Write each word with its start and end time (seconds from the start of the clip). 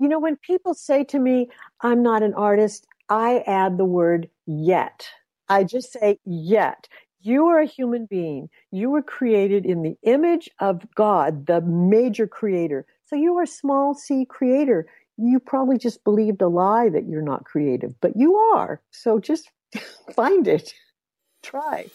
You 0.00 0.08
know, 0.08 0.20
when 0.20 0.36
people 0.36 0.74
say 0.74 1.02
to 1.04 1.18
me, 1.18 1.48
I'm 1.80 2.02
not 2.02 2.22
an 2.22 2.34
artist, 2.34 2.86
I 3.08 3.38
add 3.46 3.78
the 3.78 3.84
word 3.84 4.28
yet. 4.46 5.08
I 5.48 5.64
just 5.64 5.92
say 5.92 6.20
yet. 6.24 6.88
You 7.20 7.46
are 7.48 7.60
a 7.60 7.66
human 7.66 8.06
being. 8.06 8.48
You 8.70 8.90
were 8.90 9.02
created 9.02 9.66
in 9.66 9.82
the 9.82 9.96
image 10.04 10.48
of 10.60 10.86
God, 10.94 11.46
the 11.46 11.60
major 11.60 12.28
creator. 12.28 12.86
So 13.06 13.16
you 13.16 13.36
are 13.38 13.42
a 13.42 13.46
small 13.46 13.92
c 13.92 14.24
creator. 14.24 14.86
You 15.16 15.40
probably 15.40 15.78
just 15.78 16.04
believed 16.04 16.42
a 16.42 16.48
lie 16.48 16.88
that 16.90 17.08
you're 17.08 17.20
not 17.20 17.44
creative, 17.44 18.00
but 18.00 18.16
you 18.16 18.36
are. 18.36 18.80
So 18.92 19.18
just 19.18 19.50
find 20.14 20.46
it. 20.46 20.74
Try. 21.42 21.86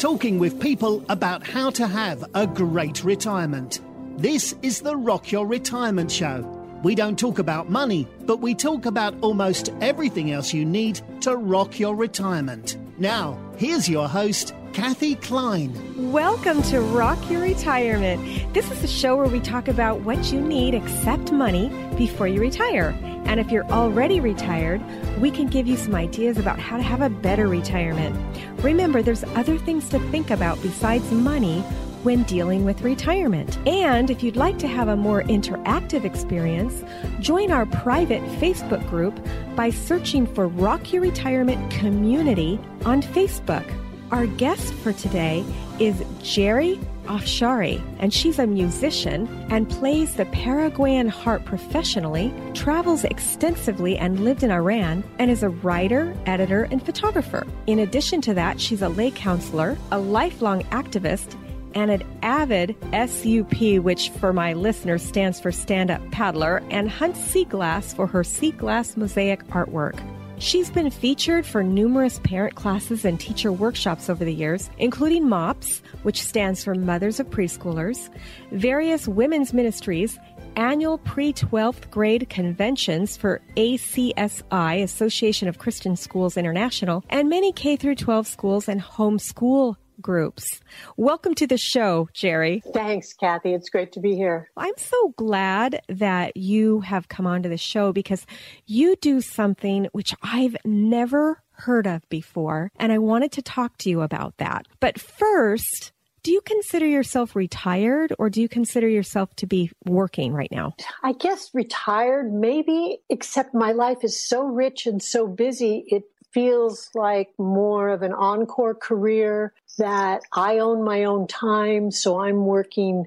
Talking 0.00 0.40
with 0.40 0.60
people 0.60 1.04
about 1.08 1.46
how 1.46 1.70
to 1.70 1.86
have 1.86 2.24
a 2.34 2.46
great 2.46 3.04
retirement. 3.04 3.80
This 4.18 4.54
is 4.62 4.80
the 4.80 4.96
Rock 4.96 5.30
Your 5.30 5.46
Retirement 5.46 6.10
Show. 6.10 6.40
We 6.82 6.94
don't 6.94 7.18
talk 7.18 7.38
about 7.38 7.68
money, 7.68 8.08
but 8.20 8.38
we 8.38 8.54
talk 8.54 8.86
about 8.86 9.14
almost 9.20 9.68
everything 9.82 10.32
else 10.32 10.54
you 10.54 10.64
need 10.64 11.02
to 11.20 11.36
rock 11.36 11.78
your 11.78 11.94
retirement. 11.94 12.78
Now, 12.96 13.38
here's 13.58 13.90
your 13.90 14.08
host, 14.08 14.54
Kathy 14.72 15.16
Klein. 15.16 16.10
Welcome 16.10 16.62
to 16.62 16.80
Rock 16.80 17.30
Your 17.30 17.42
Retirement. 17.42 18.54
This 18.54 18.70
is 18.70 18.82
a 18.82 18.88
show 18.88 19.16
where 19.16 19.26
we 19.26 19.38
talk 19.38 19.68
about 19.68 20.00
what 20.00 20.32
you 20.32 20.40
need 20.40 20.72
except 20.72 21.30
money 21.30 21.68
before 21.98 22.26
you 22.26 22.40
retire. 22.40 22.98
And 23.26 23.38
if 23.38 23.50
you're 23.50 23.70
already 23.70 24.20
retired, 24.20 24.80
we 25.20 25.30
can 25.30 25.46
give 25.46 25.66
you 25.66 25.76
some 25.76 25.94
ideas 25.94 26.38
about 26.38 26.58
how 26.58 26.78
to 26.78 26.82
have 26.82 27.02
a 27.02 27.10
better 27.10 27.48
retirement. 27.48 28.16
Remember, 28.62 29.02
there's 29.02 29.24
other 29.34 29.58
things 29.58 29.90
to 29.90 29.98
think 30.10 30.30
about 30.30 30.62
besides 30.62 31.10
money 31.10 31.62
when 32.06 32.22
dealing 32.22 32.64
with 32.64 32.82
retirement. 32.82 33.58
And 33.66 34.12
if 34.12 34.22
you'd 34.22 34.36
like 34.36 34.60
to 34.60 34.68
have 34.68 34.86
a 34.86 34.94
more 34.94 35.24
interactive 35.24 36.04
experience, 36.04 36.84
join 37.18 37.50
our 37.50 37.66
private 37.66 38.22
Facebook 38.38 38.88
group 38.88 39.18
by 39.56 39.70
searching 39.70 40.24
for 40.24 40.46
Rock 40.46 40.92
Your 40.92 41.02
Retirement 41.02 41.68
Community 41.72 42.60
on 42.84 43.02
Facebook. 43.02 43.68
Our 44.12 44.28
guest 44.28 44.72
for 44.72 44.92
today 44.92 45.44
is 45.80 46.00
Geri 46.22 46.78
Afshari, 47.06 47.82
and 47.98 48.14
she's 48.14 48.38
a 48.38 48.46
musician 48.46 49.26
and 49.50 49.68
plays 49.68 50.14
the 50.14 50.26
Paraguayan 50.26 51.08
harp 51.08 51.44
professionally, 51.44 52.32
travels 52.54 53.02
extensively 53.02 53.98
and 53.98 54.20
lived 54.20 54.44
in 54.44 54.52
Iran, 54.52 55.02
and 55.18 55.28
is 55.28 55.42
a 55.42 55.48
writer, 55.48 56.16
editor, 56.26 56.68
and 56.70 56.80
photographer. 56.80 57.44
In 57.66 57.80
addition 57.80 58.20
to 58.20 58.34
that, 58.34 58.60
she's 58.60 58.82
a 58.82 58.88
lay 58.88 59.10
counselor, 59.10 59.76
a 59.90 59.98
lifelong 59.98 60.62
activist, 60.70 61.36
and 61.76 61.90
an 61.90 62.02
avid 62.22 62.74
SUP, 62.92 63.78
which 63.84 64.08
for 64.08 64.32
my 64.32 64.54
listeners 64.54 65.02
stands 65.02 65.38
for 65.38 65.52
stand 65.52 65.90
up 65.90 66.00
paddler, 66.10 66.62
and 66.70 66.90
hunts 66.90 67.20
sea 67.20 67.44
glass 67.44 67.92
for 67.92 68.06
her 68.06 68.24
sea 68.24 68.50
glass 68.50 68.96
mosaic 68.96 69.46
artwork. 69.48 70.00
She's 70.38 70.70
been 70.70 70.90
featured 70.90 71.44
for 71.44 71.62
numerous 71.62 72.18
parent 72.22 72.54
classes 72.54 73.04
and 73.04 73.20
teacher 73.20 73.52
workshops 73.52 74.08
over 74.08 74.24
the 74.24 74.34
years, 74.34 74.70
including 74.78 75.28
MOPS, 75.28 75.82
which 76.02 76.22
stands 76.22 76.64
for 76.64 76.74
Mothers 76.74 77.20
of 77.20 77.28
Preschoolers, 77.28 78.08
various 78.52 79.06
women's 79.06 79.52
ministries, 79.52 80.18
annual 80.56 80.96
pre 80.98 81.34
12th 81.34 81.90
grade 81.90 82.28
conventions 82.30 83.18
for 83.18 83.42
ACSI, 83.56 84.82
Association 84.82 85.46
of 85.46 85.58
Christian 85.58 85.96
Schools 85.96 86.38
International, 86.38 87.04
and 87.10 87.28
many 87.28 87.52
K 87.52 87.76
12 87.76 88.26
schools 88.26 88.66
and 88.66 88.80
homeschool 88.80 89.76
groups. 90.06 90.60
Welcome 90.96 91.34
to 91.34 91.48
the 91.48 91.58
show, 91.58 92.08
Geri. 92.14 92.62
Thanks, 92.72 93.12
Kathy. 93.12 93.54
It's 93.54 93.68
great 93.68 93.90
to 93.90 94.00
be 94.00 94.14
here. 94.14 94.48
I'm 94.56 94.76
so 94.76 95.12
glad 95.16 95.80
that 95.88 96.36
you 96.36 96.78
have 96.82 97.08
come 97.08 97.26
onto 97.26 97.48
the 97.48 97.56
show 97.56 97.92
because 97.92 98.24
you 98.66 98.94
do 98.94 99.20
something 99.20 99.88
which 99.90 100.14
I've 100.22 100.56
never 100.64 101.42
heard 101.54 101.88
of 101.88 102.08
before, 102.08 102.70
and 102.76 102.92
I 102.92 102.98
wanted 102.98 103.32
to 103.32 103.42
talk 103.42 103.78
to 103.78 103.90
you 103.90 104.00
about 104.02 104.36
that. 104.36 104.68
But 104.78 105.00
first, 105.00 105.90
do 106.22 106.30
you 106.30 106.40
consider 106.40 106.86
yourself 106.86 107.34
retired 107.34 108.12
or 108.16 108.30
do 108.30 108.40
you 108.40 108.48
consider 108.48 108.88
yourself 108.88 109.34
to 109.36 109.46
be 109.46 109.72
working 109.84 110.32
right 110.32 110.52
now? 110.52 110.74
I 111.02 111.14
guess 111.14 111.50
retired, 111.52 112.32
maybe, 112.32 112.98
except 113.10 113.54
my 113.54 113.72
life 113.72 114.04
is 114.04 114.28
so 114.28 114.44
rich 114.44 114.86
and 114.86 115.02
so 115.02 115.26
busy, 115.26 115.84
it 115.88 116.04
feels 116.36 116.90
like 116.94 117.30
more 117.38 117.88
of 117.88 118.02
an 118.02 118.12
encore 118.12 118.74
career 118.74 119.54
that 119.78 120.20
I 120.34 120.58
own 120.58 120.84
my 120.84 121.04
own 121.04 121.26
time. 121.26 121.90
So 121.90 122.20
I'm 122.20 122.44
working 122.44 123.06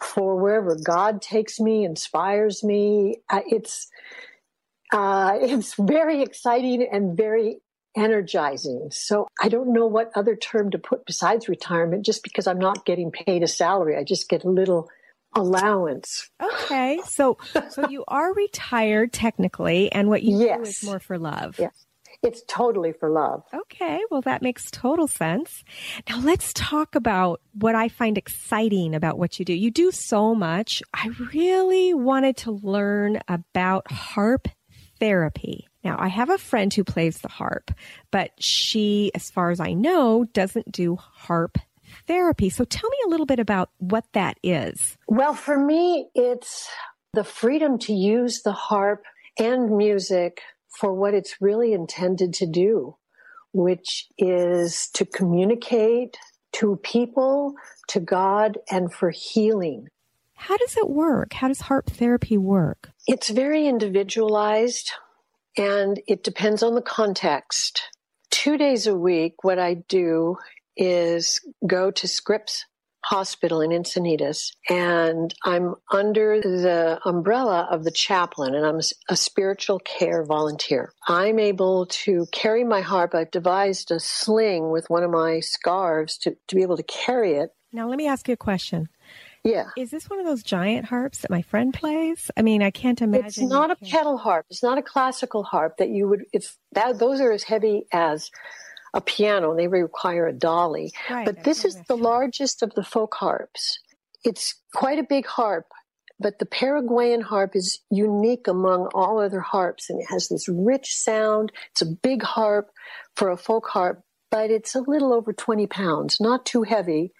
for 0.00 0.36
wherever 0.36 0.76
God 0.76 1.20
takes 1.20 1.58
me, 1.58 1.84
inspires 1.84 2.62
me. 2.62 3.16
Uh, 3.28 3.40
it's, 3.44 3.88
uh, 4.92 5.36
it's 5.40 5.74
very 5.74 6.22
exciting 6.22 6.86
and 6.92 7.16
very 7.16 7.58
energizing. 7.96 8.90
So 8.92 9.26
I 9.42 9.48
don't 9.48 9.72
know 9.72 9.86
what 9.86 10.12
other 10.14 10.36
term 10.36 10.70
to 10.70 10.78
put 10.78 11.06
besides 11.06 11.48
retirement 11.48 12.06
just 12.06 12.22
because 12.22 12.46
I'm 12.46 12.60
not 12.60 12.86
getting 12.86 13.10
paid 13.10 13.42
a 13.42 13.48
salary. 13.48 13.96
I 13.96 14.04
just 14.04 14.28
get 14.28 14.44
a 14.44 14.48
little 14.48 14.88
allowance. 15.34 16.30
Okay. 16.40 17.00
So 17.04 17.36
so 17.70 17.88
you 17.88 18.04
are 18.06 18.32
retired 18.32 19.12
technically 19.12 19.90
and 19.90 20.08
what 20.08 20.22
you 20.22 20.38
yes. 20.38 20.56
do 20.56 20.62
is 20.62 20.84
more 20.84 21.00
for 21.00 21.18
love. 21.18 21.56
Yes. 21.58 21.84
It's 22.24 22.42
totally 22.48 22.92
for 22.92 23.10
love. 23.10 23.42
Okay, 23.52 24.00
well, 24.10 24.22
that 24.22 24.40
makes 24.40 24.70
total 24.70 25.06
sense. 25.06 25.62
Now, 26.08 26.20
let's 26.20 26.54
talk 26.54 26.94
about 26.94 27.42
what 27.52 27.74
I 27.74 27.88
find 27.88 28.16
exciting 28.16 28.94
about 28.94 29.18
what 29.18 29.38
you 29.38 29.44
do. 29.44 29.52
You 29.52 29.70
do 29.70 29.90
so 29.90 30.34
much. 30.34 30.82
I 30.94 31.10
really 31.34 31.92
wanted 31.92 32.38
to 32.38 32.50
learn 32.50 33.20
about 33.28 33.92
harp 33.92 34.48
therapy. 34.98 35.68
Now, 35.84 35.96
I 35.98 36.08
have 36.08 36.30
a 36.30 36.38
friend 36.38 36.72
who 36.72 36.82
plays 36.82 37.18
the 37.18 37.28
harp, 37.28 37.70
but 38.10 38.30
she, 38.38 39.10
as 39.14 39.30
far 39.30 39.50
as 39.50 39.60
I 39.60 39.74
know, 39.74 40.24
doesn't 40.24 40.72
do 40.72 40.96
harp 40.96 41.58
therapy. 42.06 42.48
So 42.48 42.64
tell 42.64 42.88
me 42.88 42.96
a 43.04 43.08
little 43.10 43.26
bit 43.26 43.38
about 43.38 43.68
what 43.76 44.06
that 44.14 44.38
is. 44.42 44.96
Well, 45.08 45.34
for 45.34 45.58
me, 45.58 46.08
it's 46.14 46.70
the 47.12 47.22
freedom 47.22 47.78
to 47.80 47.92
use 47.92 48.40
the 48.42 48.52
harp 48.52 49.04
and 49.38 49.76
music 49.76 50.40
for 50.78 50.92
what 50.92 51.14
it's 51.14 51.40
really 51.40 51.72
intended 51.72 52.34
to 52.34 52.46
do, 52.46 52.96
which 53.52 54.08
is 54.18 54.88
to 54.94 55.04
communicate 55.04 56.16
to 56.52 56.76
people, 56.82 57.54
to 57.88 58.00
God, 58.00 58.58
and 58.70 58.92
for 58.92 59.10
healing. 59.10 59.88
How 60.34 60.56
does 60.56 60.76
it 60.76 60.88
work? 60.88 61.32
How 61.32 61.48
does 61.48 61.62
harp 61.62 61.86
therapy 61.86 62.36
work? 62.36 62.90
It's 63.06 63.28
very 63.28 63.66
individualized. 63.66 64.92
And 65.56 66.00
it 66.08 66.24
depends 66.24 66.62
on 66.62 66.74
the 66.74 66.82
context. 66.82 67.82
Two 68.30 68.58
days 68.58 68.86
a 68.86 68.96
week, 68.96 69.44
what 69.44 69.58
I 69.58 69.74
do 69.74 70.36
is 70.76 71.40
go 71.64 71.92
to 71.92 72.08
Scripps 72.08 72.66
Hospital 73.04 73.60
in 73.60 73.70
Encinitas, 73.70 74.52
and 74.68 75.34
I'm 75.44 75.74
under 75.92 76.40
the 76.40 76.98
umbrella 77.04 77.68
of 77.70 77.84
the 77.84 77.90
chaplain, 77.90 78.54
and 78.54 78.64
I'm 78.64 78.80
a 79.08 79.16
spiritual 79.16 79.78
care 79.78 80.24
volunteer. 80.24 80.92
I'm 81.06 81.38
able 81.38 81.86
to 81.86 82.26
carry 82.32 82.64
my 82.64 82.80
harp. 82.80 83.14
I've 83.14 83.30
devised 83.30 83.90
a 83.90 84.00
sling 84.00 84.70
with 84.70 84.88
one 84.88 85.02
of 85.02 85.10
my 85.10 85.40
scarves 85.40 86.16
to, 86.18 86.36
to 86.48 86.54
be 86.54 86.62
able 86.62 86.76
to 86.76 86.82
carry 86.82 87.34
it. 87.34 87.50
Now, 87.72 87.88
let 87.88 87.98
me 87.98 88.06
ask 88.06 88.28
you 88.28 88.34
a 88.34 88.38
question. 88.38 88.88
Yeah. 89.44 89.66
Is 89.76 89.90
this 89.90 90.08
one 90.08 90.18
of 90.18 90.24
those 90.24 90.42
giant 90.42 90.86
harps 90.86 91.18
that 91.18 91.30
my 91.30 91.42
friend 91.42 91.74
plays? 91.74 92.30
I 92.34 92.40
mean, 92.40 92.62
I 92.62 92.70
can't 92.70 93.02
imagine. 93.02 93.26
It's 93.26 93.40
not 93.40 93.70
a 93.70 93.76
pedal 93.76 94.16
harp. 94.16 94.46
It's 94.48 94.62
not 94.62 94.78
a 94.78 94.82
classical 94.82 95.42
harp 95.42 95.76
that 95.76 95.90
you 95.90 96.08
would. 96.08 96.24
It's 96.32 96.56
that 96.72 96.98
those 96.98 97.20
are 97.20 97.30
as 97.30 97.42
heavy 97.42 97.86
as 97.92 98.30
a 98.94 99.00
piano 99.00 99.50
and 99.50 99.58
they 99.58 99.68
require 99.68 100.26
a 100.26 100.32
dolly. 100.32 100.92
Right, 101.10 101.26
but 101.26 101.44
this 101.44 101.64
is 101.64 101.76
the 101.88 101.96
largest 101.96 102.62
of 102.62 102.72
the 102.74 102.84
folk 102.84 103.14
harps. 103.16 103.80
It's 104.24 104.54
quite 104.72 104.98
a 104.98 105.02
big 105.02 105.26
harp, 105.26 105.66
but 106.18 106.38
the 106.38 106.46
Paraguayan 106.46 107.20
harp 107.20 107.54
is 107.54 107.80
unique 107.90 108.46
among 108.46 108.86
all 108.94 109.18
other 109.18 109.40
harps 109.40 109.90
and 109.90 110.00
it 110.00 110.06
has 110.10 110.28
this 110.28 110.48
rich 110.48 110.96
sound. 110.96 111.52
It's 111.72 111.82
a 111.82 111.86
big 111.86 112.22
harp 112.22 112.70
for 113.16 113.30
a 113.30 113.36
folk 113.36 113.66
harp, 113.68 114.02
but 114.30 114.50
it's 114.50 114.74
a 114.74 114.80
little 114.80 115.12
over 115.12 115.32
20 115.32 115.66
pounds, 115.66 116.20
not 116.20 116.46
too 116.46 116.62
heavy. 116.62 117.12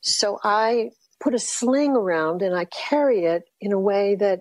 So 0.00 0.38
I 0.42 0.90
put 1.20 1.34
a 1.34 1.38
sling 1.38 1.92
around 1.92 2.42
and 2.42 2.56
I 2.56 2.64
carry 2.64 3.26
it 3.26 3.44
in 3.60 3.72
a 3.72 3.78
way 3.78 4.14
that 4.16 4.40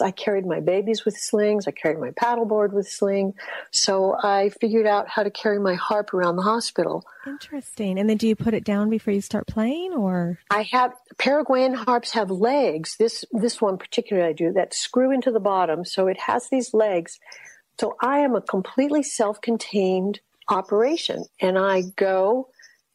I 0.00 0.10
carried 0.10 0.46
my 0.46 0.60
babies 0.60 1.04
with 1.04 1.16
slings. 1.16 1.66
I 1.66 1.70
carried 1.70 1.98
my 1.98 2.10
paddleboard 2.10 2.72
with 2.72 2.88
sling. 2.88 3.34
So 3.70 4.16
I 4.22 4.50
figured 4.60 4.86
out 4.86 5.08
how 5.08 5.22
to 5.22 5.30
carry 5.30 5.58
my 5.58 5.74
harp 5.74 6.14
around 6.14 6.36
the 6.36 6.42
hospital. 6.42 7.04
Interesting. 7.26 7.98
And 7.98 8.08
then 8.08 8.16
do 8.16 8.28
you 8.28 8.36
put 8.36 8.54
it 8.54 8.64
down 8.64 8.90
before 8.90 9.14
you 9.14 9.20
start 9.20 9.46
playing 9.46 9.92
or? 9.92 10.38
I 10.50 10.62
have 10.72 10.92
Paraguayan 11.18 11.74
harps 11.74 12.12
have 12.12 12.30
legs. 12.30 12.96
This 12.98 13.24
this 13.32 13.60
one 13.60 13.78
particularly 13.78 14.28
I 14.28 14.32
do 14.32 14.52
that 14.52 14.74
screw 14.74 15.10
into 15.10 15.30
the 15.30 15.40
bottom. 15.40 15.84
So 15.84 16.06
it 16.06 16.18
has 16.20 16.48
these 16.48 16.74
legs. 16.74 17.18
So 17.80 17.96
I 18.00 18.20
am 18.20 18.34
a 18.34 18.40
completely 18.40 19.02
self-contained 19.02 20.20
operation 20.48 21.24
and 21.40 21.58
I 21.58 21.82
go 21.96 22.48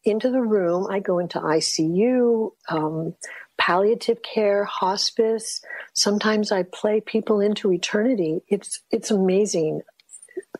into 0.04 0.30
the 0.30 0.40
room. 0.40 0.86
I 0.90 1.00
go 1.00 1.18
into 1.18 1.38
ICU. 1.38 2.52
Um, 2.68 3.14
palliative 3.60 4.22
care, 4.22 4.64
hospice. 4.64 5.60
Sometimes 5.92 6.50
I 6.50 6.62
play 6.62 7.00
people 7.00 7.40
into 7.40 7.70
eternity. 7.70 8.40
It's 8.48 8.80
it's 8.90 9.10
amazing. 9.10 9.82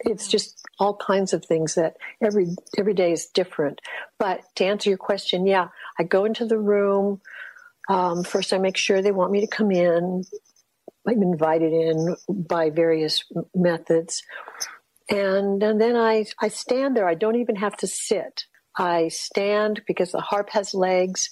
It's 0.00 0.28
just 0.28 0.62
all 0.78 0.96
kinds 0.96 1.32
of 1.32 1.44
things 1.44 1.74
that 1.74 1.96
every 2.22 2.48
every 2.76 2.94
day 2.94 3.10
is 3.10 3.26
different. 3.26 3.80
But 4.18 4.42
to 4.56 4.66
answer 4.66 4.90
your 4.90 4.98
question, 4.98 5.46
yeah, 5.46 5.68
I 5.98 6.02
go 6.04 6.26
into 6.26 6.44
the 6.44 6.58
room. 6.58 7.22
Um, 7.88 8.22
first, 8.22 8.52
I 8.52 8.58
make 8.58 8.76
sure 8.76 9.00
they 9.00 9.12
want 9.12 9.32
me 9.32 9.40
to 9.40 9.46
come 9.46 9.70
in. 9.70 10.24
I'm 11.08 11.22
invited 11.22 11.72
in 11.72 12.16
by 12.28 12.68
various 12.68 13.24
methods, 13.54 14.22
and, 15.08 15.62
and 15.62 15.80
then 15.80 15.96
I 15.96 16.26
I 16.38 16.48
stand 16.48 16.96
there. 16.96 17.08
I 17.08 17.14
don't 17.14 17.36
even 17.36 17.56
have 17.56 17.78
to 17.78 17.86
sit. 17.86 18.44
I 18.76 19.08
stand 19.08 19.82
because 19.86 20.12
the 20.12 20.20
harp 20.20 20.50
has 20.50 20.74
legs 20.74 21.30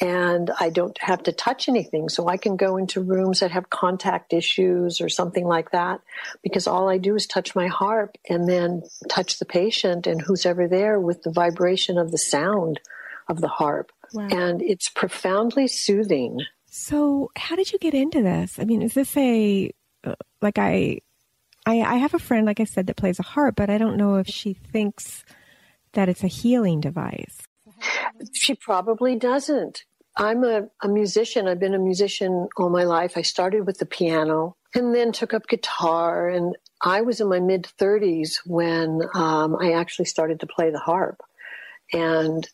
and 0.00 0.50
I 0.60 0.70
don't 0.70 0.96
have 1.00 1.22
to 1.24 1.32
touch 1.32 1.68
anything. 1.68 2.08
So 2.08 2.28
I 2.28 2.36
can 2.36 2.56
go 2.56 2.76
into 2.76 3.00
rooms 3.00 3.40
that 3.40 3.50
have 3.50 3.70
contact 3.70 4.32
issues 4.32 5.00
or 5.00 5.08
something 5.08 5.46
like 5.46 5.70
that 5.70 6.00
because 6.42 6.66
all 6.66 6.88
I 6.88 6.98
do 6.98 7.14
is 7.14 7.26
touch 7.26 7.54
my 7.54 7.66
harp 7.66 8.16
and 8.28 8.48
then 8.48 8.82
touch 9.08 9.38
the 9.38 9.46
patient 9.46 10.06
and 10.06 10.20
who's 10.20 10.44
ever 10.44 10.68
there 10.68 11.00
with 11.00 11.22
the 11.22 11.30
vibration 11.32 11.96
of 11.98 12.10
the 12.10 12.18
sound 12.18 12.80
of 13.28 13.40
the 13.40 13.48
harp. 13.48 13.90
Wow. 14.12 14.28
And 14.30 14.62
it's 14.62 14.88
profoundly 14.88 15.66
soothing. 15.66 16.40
So, 16.66 17.30
how 17.36 17.56
did 17.56 17.72
you 17.72 17.78
get 17.78 17.94
into 17.94 18.22
this? 18.22 18.58
I 18.58 18.64
mean, 18.64 18.82
is 18.82 18.92
this 18.92 19.16
a 19.16 19.72
uh, 20.04 20.14
like 20.42 20.58
I, 20.58 21.00
I 21.64 21.80
I 21.80 21.94
have 21.96 22.14
a 22.14 22.18
friend 22.18 22.44
like 22.46 22.60
I 22.60 22.64
said 22.64 22.86
that 22.86 22.96
plays 22.96 23.18
a 23.18 23.24
harp, 23.24 23.56
but 23.56 23.70
I 23.70 23.78
don't 23.78 23.96
know 23.96 24.16
if 24.16 24.28
she 24.28 24.52
thinks 24.52 25.24
that 25.94 26.08
it's 26.08 26.22
a 26.22 26.28
healing 26.28 26.80
device. 26.80 27.38
She 28.32 28.54
probably 28.54 29.16
doesn't. 29.16 29.84
I'm 30.16 30.44
a, 30.44 30.68
a 30.82 30.88
musician. 30.88 31.46
I've 31.46 31.60
been 31.60 31.74
a 31.74 31.78
musician 31.78 32.48
all 32.56 32.70
my 32.70 32.84
life. 32.84 33.16
I 33.16 33.22
started 33.22 33.66
with 33.66 33.78
the 33.78 33.86
piano 33.86 34.56
and 34.74 34.94
then 34.94 35.12
took 35.12 35.34
up 35.34 35.46
guitar. 35.46 36.28
And 36.28 36.56
I 36.80 37.02
was 37.02 37.20
in 37.20 37.28
my 37.28 37.40
mid 37.40 37.68
30s 37.78 38.38
when 38.46 39.02
um, 39.14 39.56
I 39.60 39.72
actually 39.72 40.06
started 40.06 40.40
to 40.40 40.46
play 40.46 40.70
the 40.70 40.78
harp. 40.78 41.20
And 41.92 42.48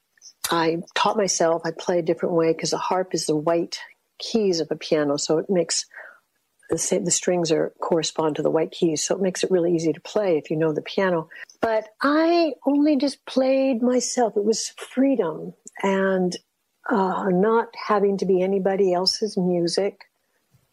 I 0.50 0.78
taught 0.94 1.16
myself, 1.16 1.62
I 1.64 1.70
play 1.70 2.00
a 2.00 2.02
different 2.02 2.34
way 2.34 2.52
because 2.52 2.72
a 2.72 2.78
harp 2.78 3.14
is 3.14 3.26
the 3.26 3.36
white 3.36 3.78
keys 4.18 4.60
of 4.60 4.68
a 4.70 4.76
piano. 4.76 5.16
So 5.16 5.38
it 5.38 5.46
makes 5.48 5.86
the, 6.72 7.00
the 7.04 7.10
strings 7.10 7.52
are 7.52 7.72
correspond 7.80 8.36
to 8.36 8.42
the 8.42 8.50
white 8.50 8.70
keys, 8.70 9.04
so 9.04 9.14
it 9.14 9.20
makes 9.20 9.44
it 9.44 9.50
really 9.50 9.74
easy 9.74 9.92
to 9.92 10.00
play 10.00 10.38
if 10.38 10.50
you 10.50 10.56
know 10.56 10.72
the 10.72 10.82
piano. 10.82 11.28
But 11.60 11.88
I 12.00 12.54
only 12.66 12.96
just 12.96 13.24
played 13.26 13.82
myself. 13.82 14.36
It 14.36 14.44
was 14.44 14.70
freedom 14.70 15.52
and 15.82 16.36
uh, 16.90 17.28
not 17.28 17.68
having 17.86 18.16
to 18.18 18.26
be 18.26 18.42
anybody 18.42 18.92
else's 18.92 19.36
music. 19.36 20.00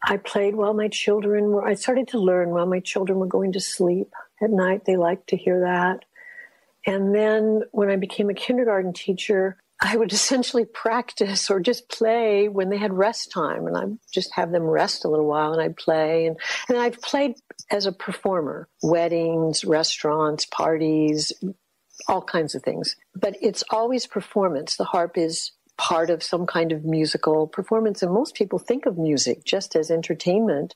I 0.02 0.16
played 0.16 0.56
while 0.56 0.72
my 0.72 0.88
children 0.88 1.50
were. 1.50 1.66
I 1.66 1.74
started 1.74 2.08
to 2.08 2.18
learn 2.18 2.50
while 2.50 2.66
my 2.66 2.80
children 2.80 3.18
were 3.18 3.26
going 3.26 3.52
to 3.52 3.60
sleep 3.60 4.08
at 4.42 4.50
night. 4.50 4.86
They 4.86 4.96
liked 4.96 5.28
to 5.28 5.36
hear 5.36 5.60
that. 5.60 6.06
And 6.86 7.14
then 7.14 7.62
when 7.72 7.90
I 7.90 7.96
became 7.96 8.30
a 8.30 8.34
kindergarten 8.34 8.94
teacher, 8.94 9.58
I 9.80 9.96
would 9.96 10.12
essentially 10.12 10.64
practice 10.64 11.50
or 11.50 11.60
just 11.60 11.88
play 11.88 12.48
when 12.48 12.70
they 12.70 12.78
had 12.78 12.92
rest 12.92 13.32
time, 13.32 13.66
and 13.66 13.76
I'd 13.76 13.98
just 14.12 14.34
have 14.34 14.52
them 14.52 14.64
rest 14.64 15.04
a 15.04 15.08
little 15.08 15.26
while, 15.26 15.52
and 15.52 15.62
I'd 15.62 15.76
play. 15.76 16.26
And, 16.26 16.36
and 16.68 16.78
I've 16.78 17.00
played 17.00 17.34
as 17.70 17.86
a 17.86 17.92
performer, 17.92 18.68
weddings, 18.82 19.64
restaurants, 19.64 20.46
parties, 20.46 21.32
all 22.08 22.22
kinds 22.22 22.54
of 22.54 22.62
things. 22.62 22.96
But 23.14 23.36
it's 23.40 23.64
always 23.70 24.06
performance. 24.06 24.76
The 24.76 24.84
harp 24.84 25.16
is 25.16 25.52
part 25.76 26.10
of 26.10 26.22
some 26.22 26.46
kind 26.46 26.72
of 26.72 26.84
musical 26.84 27.46
performance, 27.46 28.02
and 28.02 28.12
most 28.12 28.34
people 28.34 28.58
think 28.58 28.86
of 28.86 28.98
music 28.98 29.44
just 29.44 29.76
as 29.76 29.90
entertainment 29.90 30.74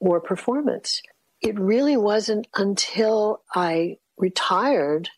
or 0.00 0.20
performance. 0.20 1.02
It 1.42 1.58
really 1.58 1.96
wasn't 1.96 2.46
until 2.54 3.42
I 3.54 3.98
retired 4.16 5.10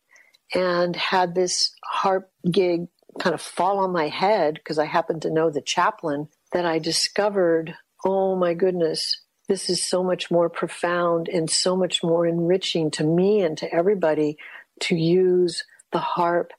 and 0.55 0.97
had 0.97 1.35
this 1.35 1.75
harp 1.85 2.31
gig 2.51 2.89
kind 3.19 3.35
of 3.35 3.41
fall 3.41 3.79
on 3.79 3.93
my 3.93 4.09
head 4.09 4.55
because 4.55 4.79
I 4.79 4.87
happened 4.87 5.23
to 5.23 5.31
know 5.31 5.51
the 5.51 5.61
chaplain 5.61 6.29
that 6.53 6.65
I 6.65 6.79
discovered, 6.79 7.75
oh 8.05 8.37
my 8.37 8.55
goodness, 8.55 9.23
this 9.49 9.71
is 9.71 9.87
so 9.87 10.05
much 10.05 10.31
more 10.31 10.51
profound 10.51 11.29
and 11.29 11.49
so 11.49 11.77
much 11.77 12.03
more 12.03 12.27
enriching 12.27 12.91
to 12.93 13.05
me 13.05 13.41
and 13.41 13.57
to 13.59 13.73
everybody 13.73 14.37
to 14.81 14.95
use 14.95 15.65
the 15.93 15.99
harp 15.99 16.53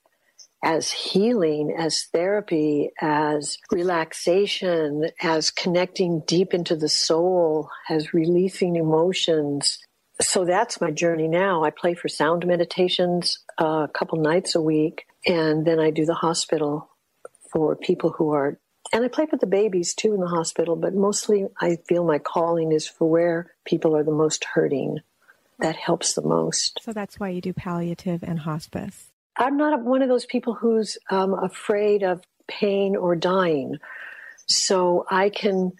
as 0.64 0.92
healing, 0.92 1.74
as 1.78 2.04
therapy, 2.12 2.92
as 3.00 3.58
relaxation, 3.72 5.10
as 5.22 5.52
connecting 5.52 6.22
deep 6.28 6.54
into 6.54 6.76
the 6.76 6.90
soul, 6.90 7.70
as 7.90 8.14
releasing 8.14 8.76
emotions. 8.76 9.80
So 10.22 10.44
that's 10.44 10.82
my 10.82 10.92
journey 10.92 11.30
now. 11.30 11.64
I 11.64 11.70
play 11.70 11.94
for 11.94 12.10
sound 12.10 12.46
meditations 12.46 13.40
uh, 13.62 13.88
a 13.88 13.92
couple 13.94 14.20
nights 14.20 14.56
a 14.56 14.62
week. 14.62 15.06
And 15.26 15.66
then 15.66 15.80
I 15.80 15.92
do 15.92 16.06
the 16.06 16.14
hospital 16.14 16.90
for 17.52 17.76
people 17.76 18.12
who 18.12 18.32
are, 18.34 18.60
and 18.94 19.04
I 19.04 19.08
play 19.08 19.28
with 19.30 19.42
the 19.42 19.48
babies 19.48 19.94
too 19.94 20.14
in 20.14 20.20
the 20.20 20.28
hospital, 20.28 20.76
but 20.76 20.94
mostly 20.94 21.48
I 21.60 21.78
feel 21.88 22.06
my 22.06 22.20
calling 22.20 22.72
is 22.72 22.88
for 22.88 23.10
where 23.10 23.54
people 23.66 23.96
are 23.96 24.04
the 24.04 24.12
most 24.12 24.46
hurting. 24.46 25.00
That 25.60 25.76
helps 25.76 26.14
the 26.14 26.22
most. 26.22 26.80
So 26.82 26.94
that's 26.94 27.20
why 27.20 27.30
you 27.30 27.42
do 27.42 27.52
palliative 27.52 28.24
and 28.24 28.40
hospice. 28.40 29.08
I'm 29.36 29.58
not 29.58 29.82
one 29.84 30.02
of 30.02 30.08
those 30.08 30.26
people 30.26 30.54
who's 30.54 30.98
um, 31.10 31.34
afraid 31.34 32.02
of 32.04 32.24
pain 32.48 32.96
or 32.96 33.16
dying. 33.16 33.78
So 34.48 35.06
I 35.10 35.30
can 35.30 35.74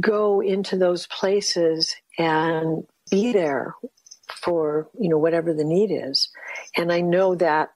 go 0.00 0.40
into 0.40 0.76
those 0.76 1.06
places 1.06 1.94
and 2.18 2.86
be 3.10 3.32
there 3.32 3.74
for, 4.34 4.88
you 4.98 5.08
know, 5.08 5.18
whatever 5.18 5.54
the 5.54 5.64
need 5.64 5.90
is. 5.90 6.28
And 6.76 6.92
I 6.92 7.00
know 7.00 7.34
that 7.36 7.70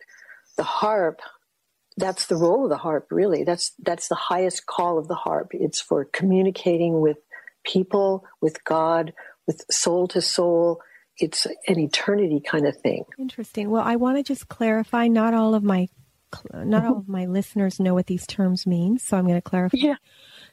the 0.56 0.62
harp 0.62 1.20
that's 1.96 2.26
the 2.26 2.36
role 2.36 2.64
of 2.64 2.70
the 2.70 2.76
harp 2.76 3.08
really. 3.10 3.44
That's 3.44 3.72
that's 3.78 4.08
the 4.08 4.14
highest 4.14 4.66
call 4.66 4.98
of 4.98 5.08
the 5.08 5.14
harp. 5.14 5.48
It's 5.52 5.80
for 5.80 6.04
communicating 6.06 7.00
with 7.00 7.18
people 7.64 8.24
with 8.40 8.64
god 8.64 9.12
with 9.46 9.64
soul 9.70 10.08
to 10.08 10.20
soul. 10.20 10.80
It's 11.18 11.46
an 11.68 11.78
eternity 11.78 12.40
kind 12.40 12.66
of 12.66 12.76
thing. 12.78 13.04
Interesting. 13.18 13.70
Well 13.70 13.82
i 13.82 13.96
want 13.96 14.16
to 14.18 14.22
just 14.22 14.48
clarify 14.48 15.08
not 15.08 15.34
all 15.34 15.54
of 15.54 15.62
my 15.62 15.88
not 16.54 16.86
all 16.86 16.96
of 16.96 17.08
my 17.08 17.26
listeners 17.26 17.78
know 17.78 17.92
what 17.92 18.06
these 18.06 18.26
terms 18.26 18.66
mean 18.66 18.98
so 18.98 19.18
i'm 19.18 19.24
going 19.24 19.36
to 19.36 19.42
clarify. 19.42 19.76
Yeah. 19.76 19.96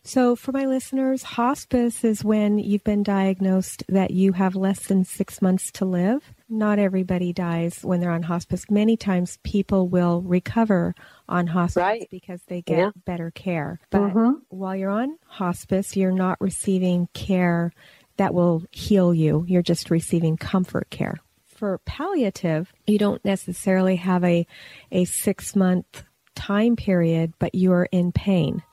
So, 0.04 0.36
for 0.36 0.54
my 0.54 0.66
listeners, 0.66 1.24
hospice 1.24 2.04
is 2.06 2.24
when 2.24 2.58
you've 2.58 2.84
been 2.86 3.04
diagnosed 3.04 3.84
that 3.90 4.12
you 4.12 4.32
have 4.32 4.56
less 4.56 4.88
than 4.88 5.04
six 5.04 5.42
months 5.42 5.72
to 5.74 5.86
live. 5.86 6.34
Not 6.50 6.80
everybody 6.80 7.32
dies 7.32 7.80
when 7.84 8.00
they're 8.00 8.10
on 8.12 8.24
hospice. 8.24 8.66
Many 8.72 8.98
times 8.98 9.38
people 9.44 9.88
will 9.88 10.22
recover 10.24 10.96
on 11.28 11.46
hospice 11.48 11.78
Right. 11.78 12.08
because 12.10 12.42
they 12.48 12.62
get 12.64 12.78
Yeah. 12.80 12.92
better 13.06 13.30
care. 13.30 13.80
But 13.92 14.14
Mhm. 14.14 14.42
while 14.50 14.76
you're 14.76 14.90
on 14.90 15.18
hospice, 15.28 15.96
you're 15.96 16.12
not 16.12 16.42
receiving 16.42 17.08
care 17.14 17.72
that 18.18 18.34
will 18.34 18.64
heal 18.72 19.14
you. 19.14 19.46
You're 19.48 19.62
just 19.62 19.92
receiving 19.92 20.38
comfort 20.38 20.90
care. 20.90 21.20
For 21.46 21.78
palliative, 21.86 22.74
you 22.88 22.98
don't 22.98 23.24
necessarily 23.24 23.98
have 23.98 24.24
a, 24.24 24.48
a 24.92 25.06
six 25.06 25.56
month 25.56 26.04
time 26.36 26.76
period, 26.76 27.34
but 27.38 27.54
you're 27.54 27.88
in 27.92 28.12
pain. 28.12 28.64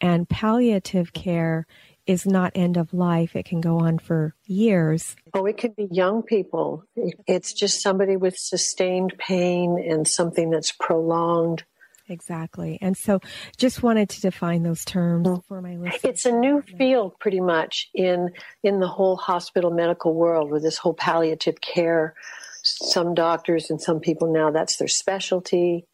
And 0.00 0.28
palliative 0.28 1.12
care 1.14 1.66
is 2.06 2.26
not 2.26 2.52
end 2.54 2.76
of 2.76 2.94
life. 2.94 3.34
It 3.34 3.46
can 3.46 3.60
go 3.60 3.78
on 3.78 3.98
for 3.98 4.34
years. 4.46 5.16
Oh, 5.34 5.46
it 5.46 5.58
could 5.58 5.74
be 5.74 5.88
young 5.90 6.22
people. 6.22 6.84
It's 7.26 7.52
just 7.52 7.82
somebody 7.82 8.16
with 8.16 8.36
sustained 8.36 9.14
pain 9.18 9.82
and 9.88 10.06
something 10.06 10.50
that's 10.50 10.72
prolonged. 10.72 11.64
Exactly. 12.08 12.78
And 12.80 12.96
so 12.96 13.20
just 13.56 13.82
wanted 13.82 14.08
to 14.10 14.20
define 14.20 14.62
those 14.62 14.84
terms 14.84 15.26
mm. 15.26 15.44
for 15.44 15.60
my 15.60 15.76
listeners. 15.76 16.00
It's 16.04 16.24
a 16.24 16.32
new 16.32 16.62
field 16.62 17.14
pretty 17.18 17.40
much 17.40 17.88
in 17.94 18.30
in 18.62 18.78
the 18.78 18.86
whole 18.86 19.16
hospital 19.16 19.70
medical 19.70 20.14
world 20.14 20.50
with 20.50 20.62
this 20.62 20.78
whole 20.78 20.94
palliative 20.94 21.60
care. 21.60 22.14
Some 22.62 23.14
doctors 23.14 23.70
and 23.70 23.80
some 23.80 24.00
people 24.00 24.32
now 24.32 24.50
that's 24.50 24.76
their 24.76 24.88
specialty. 24.88 25.86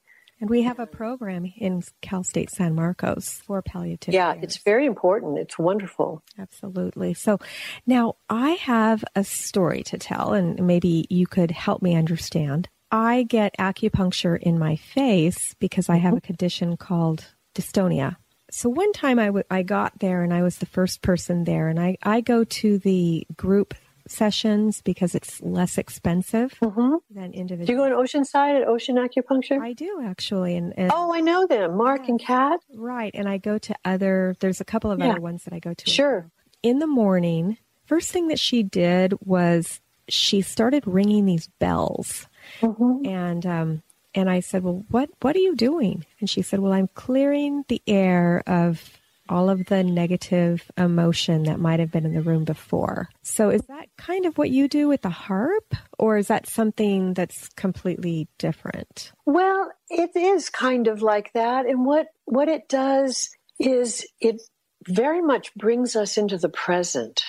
And 0.42 0.50
we 0.50 0.62
have 0.62 0.80
a 0.80 0.88
program 0.88 1.46
in 1.56 1.84
Cal 2.00 2.24
State 2.24 2.50
San 2.50 2.74
Marcos 2.74 3.40
for 3.46 3.62
palliative 3.62 4.12
Yeah, 4.12 4.34
care. 4.34 4.42
it's 4.42 4.56
very 4.56 4.86
important. 4.86 5.38
It's 5.38 5.56
wonderful. 5.56 6.20
Absolutely. 6.36 7.14
So 7.14 7.38
now 7.86 8.16
I 8.28 8.50
have 8.50 9.04
a 9.14 9.22
story 9.22 9.84
to 9.84 9.98
tell, 9.98 10.32
and 10.32 10.66
maybe 10.66 11.06
you 11.08 11.28
could 11.28 11.52
help 11.52 11.80
me 11.80 11.94
understand. 11.94 12.68
I 12.90 13.22
get 13.22 13.56
acupuncture 13.56 14.36
in 14.36 14.58
my 14.58 14.74
face 14.74 15.54
because 15.60 15.88
I 15.88 15.98
have 15.98 16.14
a 16.14 16.16
mm-hmm. 16.16 16.26
condition 16.26 16.76
called 16.76 17.24
dystonia. 17.54 18.16
So 18.50 18.68
one 18.68 18.92
time 18.92 19.20
I, 19.20 19.26
w- 19.26 19.44
I 19.48 19.62
got 19.62 20.00
there 20.00 20.24
and 20.24 20.34
I 20.34 20.42
was 20.42 20.58
the 20.58 20.66
first 20.66 21.02
person 21.02 21.44
there, 21.44 21.68
and 21.68 21.78
I, 21.78 21.98
I 22.02 22.20
go 22.20 22.42
to 22.42 22.78
the 22.78 23.28
group 23.36 23.74
sessions 24.08 24.82
because 24.82 25.14
it's 25.14 25.40
less 25.42 25.78
expensive 25.78 26.54
hmm 26.62 26.94
than 27.10 27.32
individual. 27.32 27.66
Do 27.66 27.72
you 27.72 27.78
go 27.78 27.84
in 27.84 27.92
Oceanside 28.06 28.60
at 28.62 28.68
Ocean 28.68 28.96
Acupuncture? 28.96 29.60
I 29.60 29.72
do 29.72 30.02
actually, 30.04 30.56
and, 30.56 30.72
and 30.78 30.90
oh, 30.94 31.12
I 31.14 31.20
know 31.20 31.46
them, 31.46 31.76
Mark 31.76 32.08
and 32.08 32.20
Kat. 32.20 32.60
right, 32.74 33.10
and 33.14 33.28
I 33.28 33.38
go 33.38 33.58
to 33.58 33.74
other. 33.84 34.34
There's 34.40 34.60
a 34.60 34.64
couple 34.64 34.90
of 34.90 34.98
Yeah. 35.00 35.10
other 35.12 35.20
ones 35.20 35.44
that 35.44 35.52
I 35.52 35.58
go 35.58 35.74
to. 35.74 35.90
Sure. 35.90 36.30
in 36.62 36.78
the 36.78 36.86
morning, 36.86 37.58
first 37.86 38.10
thing 38.12 38.28
that 38.28 38.38
she 38.38 38.62
did 38.62 39.14
was 39.24 39.80
she 40.08 40.40
started 40.42 40.84
ringing 40.86 41.26
these 41.26 41.48
bells, 41.58 42.26
hmm 42.60 43.04
and 43.06 43.44
um, 43.46 43.82
and 44.14 44.28
I 44.30 44.40
said, 44.40 44.62
"Well, 44.62 44.84
what 44.90 45.10
what 45.20 45.36
are 45.36 45.40
you 45.40 45.54
doing?" 45.56 46.04
And 46.20 46.28
she 46.30 46.42
said, 46.42 46.60
"Well, 46.60 46.72
I'm 46.72 46.88
clearing 46.94 47.64
the 47.68 47.82
air 47.86 48.42
of 48.46 48.98
all 49.32 49.50
of 49.50 49.66
the 49.66 49.82
negative 49.82 50.70
emotion 50.76 51.44
that 51.44 51.58
might 51.58 51.80
have 51.80 51.90
been 51.90 52.06
in 52.06 52.14
the 52.14 52.22
room 52.22 52.44
before." 52.44 53.08
So, 53.22 53.50
is 53.50 53.62
that 53.62 53.88
kind 53.96 54.26
of 54.26 54.38
what 54.38 54.50
you 54.50 54.68
do 54.68 54.88
with 54.88 55.02
the 55.02 55.10
harp, 55.10 55.74
or 55.98 56.18
is 56.18 56.28
that 56.28 56.46
something 56.46 57.14
that's 57.14 57.48
completely 57.50 58.28
different? 58.38 59.12
Well, 59.26 59.72
it 59.88 60.10
is 60.14 60.50
kind 60.50 60.88
of 60.88 61.02
like 61.02 61.32
that. 61.34 61.66
And 61.66 61.84
what, 61.84 62.06
what 62.24 62.48
it 62.48 62.68
does 62.68 63.30
is 63.58 64.06
it 64.20 64.42
very 64.88 65.22
much 65.22 65.54
brings 65.54 65.94
us 65.96 66.18
into 66.18 66.38
the 66.38 66.48
present 66.48 67.22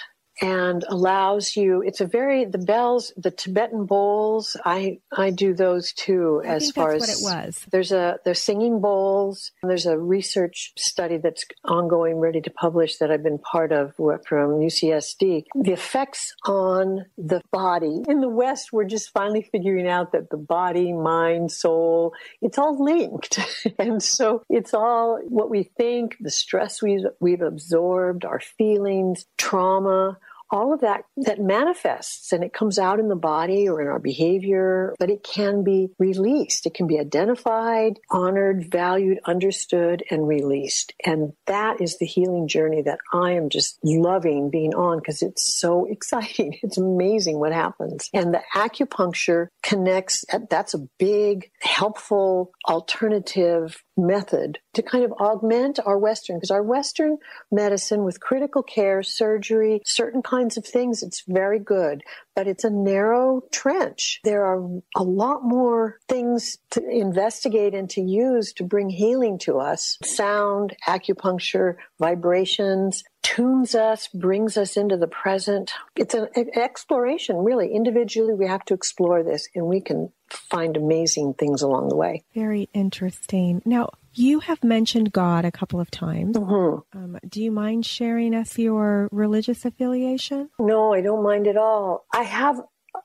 and 0.44 0.84
allows 0.90 1.56
you 1.56 1.82
it's 1.82 2.02
a 2.02 2.06
very 2.06 2.46
the 2.46 2.58
bells 2.58 3.14
the 3.18 3.32
tibetan 3.32 3.86
bowls 3.86 4.58
i 4.66 4.98
i 5.18 5.30
do 5.30 5.54
those 5.54 5.94
too 5.94 6.42
I 6.46 6.50
as 6.50 6.72
far 6.72 6.92
that's 6.92 7.14
as 7.14 7.22
what 7.24 7.40
it 7.40 7.46
was. 7.46 7.66
there's 7.72 7.92
a 7.92 8.18
there's 8.26 8.42
singing 8.42 8.82
bowls 8.82 9.52
there's 9.64 9.86
a 9.86 9.98
research 9.98 10.74
study 10.78 11.18
that's 11.18 11.46
ongoing 11.64 12.18
ready 12.18 12.42
to 12.42 12.50
publish 12.52 12.98
that 12.98 13.12
i've 13.12 13.24
been 13.24 13.40
part 13.40 13.72
of 13.72 13.96
from 13.96 14.60
ucsd 14.60 15.44
the 15.56 15.72
effects 15.72 16.34
on 16.46 17.06
the 17.18 17.42
body. 17.52 18.04
In 18.08 18.20
the 18.22 18.30
west 18.30 18.74
we're 18.74 18.84
just 18.86 19.12
finally 19.12 19.42
figuring 19.42 19.88
out 19.88 20.12
that 20.12 20.30
the 20.30 20.38
body 20.38 20.92
mind 20.94 21.52
soul 21.52 22.14
it's 22.42 22.58
all 22.58 22.84
linked. 22.84 23.40
And 23.80 24.04
so 24.04 24.44
it's 24.50 24.74
all 24.74 25.20
what 25.28 25.50
we 25.50 25.64
think 25.64 26.18
the 26.20 26.30
stress 26.30 26.82
we've, 26.82 27.06
we've 27.20 27.42
absorbed 27.42 28.24
our 28.26 28.40
feelings 28.40 29.26
trauma 29.38 30.18
all 30.54 30.72
of 30.72 30.82
that 30.82 31.04
that 31.18 31.40
manifests 31.40 32.32
and 32.32 32.44
it 32.44 32.54
comes 32.54 32.78
out 32.78 33.00
in 33.00 33.08
the 33.08 33.16
body 33.16 33.68
or 33.68 33.82
in 33.82 33.88
our 33.88 34.00
behavior 34.00 34.94
but 35.00 35.10
it 35.10 35.24
can 35.24 35.64
be 35.64 35.90
released. 35.98 36.66
It 36.66 36.74
can 36.74 36.88
be 36.88 37.00
identified 37.00 38.00
honored 38.10 38.72
valued 38.72 39.20
understood 39.26 40.04
and 40.12 40.28
released. 40.28 40.94
And 41.04 41.34
that 41.48 41.82
is 41.82 41.98
the 41.98 42.06
healing 42.06 42.48
journey 42.48 42.84
that 42.84 43.00
i 43.12 43.32
am 43.32 43.50
just 43.50 43.80
loving 43.84 44.50
being 44.50 44.76
on 44.76 45.00
because 45.00 45.22
it's 45.22 45.60
so 45.60 45.86
exciting. 45.90 46.60
It's 46.62 46.78
amazing 46.78 47.40
what 47.40 47.52
happens. 47.52 48.10
And 48.14 48.34
the 48.34 48.42
acupuncture 48.56 49.48
connects 49.64 50.24
that's 50.50 50.74
a 50.74 50.88
big 51.00 51.50
helpful 51.62 52.52
alternative 52.68 53.82
method 53.98 54.60
to 54.74 54.82
kind 54.82 55.04
of 55.04 55.12
augment 55.14 55.80
our 55.86 55.98
western 55.98 56.38
because 56.38 56.52
our 56.52 56.64
western 56.64 57.18
medicine 57.52 58.04
with 58.04 58.20
critical 58.20 58.64
care 58.64 59.04
surgery 59.04 59.82
certain 59.86 60.22
kinds 60.22 60.58
of 60.58 60.66
things 60.66 61.04
it's 61.04 61.24
very 61.28 61.60
good 61.60 62.04
but 62.36 62.48
it's 62.48 62.64
a 62.64 62.70
narrow 62.70 63.42
trench. 63.52 64.22
There 64.24 64.46
are 64.46 64.66
a 64.96 65.04
lot 65.04 65.44
more 65.44 66.00
things 66.08 66.58
to 66.72 66.88
investigate 66.88 67.74
and 67.74 67.90
to 67.92 68.02
use 68.02 68.54
to 68.54 68.64
bring 68.64 68.90
healing 68.90 69.38
to 69.40 69.60
us. 69.60 69.98
Sound 70.04 70.76
acupuncture 70.88 71.76
vibrations 72.00 73.04
tunes 73.24 73.74
us 73.74 74.10
brings 74.10 74.58
us 74.58 74.78
into 74.78 74.98
the 74.98 75.08
present. 75.08 75.72
It's 75.96 76.14
an 76.14 76.28
exploration 76.56 77.38
really. 77.38 77.74
Individually 77.74 78.34
we 78.34 78.48
have 78.48 78.66
to 78.66 78.74
explore 78.74 79.24
this 79.24 79.48
and 79.56 79.66
we 79.66 79.82
can 79.82 80.12
find 80.30 80.78
amazing 80.78 81.34
things 81.36 81.62
along 81.62 81.90
the 81.90 81.96
way. 81.96 82.24
Very 82.36 82.70
interesting. 82.74 83.62
Now, 83.66 83.90
you 84.16 84.40
have 84.40 84.64
mentioned 84.64 85.12
God 85.12 85.46
a 85.46 85.52
couple 85.52 85.80
of 85.80 85.90
times. 85.92 86.36
Mhm. 86.38 86.84
Um, 86.94 87.20
do 87.28 87.42
you 87.42 87.52
mind 87.52 87.86
sharing 87.86 88.34
us 88.36 88.58
your 88.58 89.10
religious 89.12 89.66
affiliation? 89.66 90.50
No, 90.60 90.94
I 90.94 91.02
don't 91.02 91.24
mind 91.24 91.48
at 91.48 91.58
all. 91.58 92.06
I 92.14 92.24
have 92.24 92.62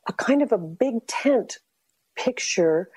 a 0.06 0.12
kind 0.12 0.42
of 0.42 0.52
a 0.52 0.58
big 0.58 1.06
tent 1.06 1.58
picture, 2.16 2.90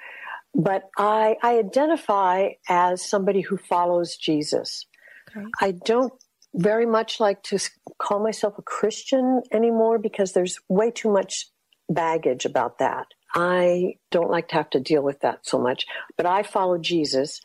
but 0.54 0.90
I, 0.98 1.38
I 1.42 1.58
identify 1.58 2.50
as 2.68 3.08
somebody 3.08 3.42
who 3.42 3.58
follows 3.58 4.18
Jesus. 4.18 4.86
Okay. 5.30 5.46
I 5.62 5.72
don't 5.72 6.12
very 6.54 6.86
much 6.86 7.20
like 7.20 7.42
to 7.44 7.60
call 7.98 8.22
myself 8.22 8.58
a 8.58 8.62
Christian 8.62 9.42
anymore 9.54 9.98
because 10.00 10.34
there's 10.34 10.60
way 10.68 10.92
too 10.92 11.10
much 11.10 11.48
baggage 11.90 12.46
about 12.46 12.80
that. 12.80 13.08
I 13.34 13.96
don't 14.10 14.30
like 14.30 14.50
to 14.50 14.56
have 14.56 14.70
to 14.72 14.80
deal 14.82 15.02
with 15.02 15.22
that 15.22 15.46
so 15.46 15.58
much, 15.58 15.86
but 16.18 16.26
I 16.26 16.44
follow 16.44 16.78
Jesus 16.78 17.40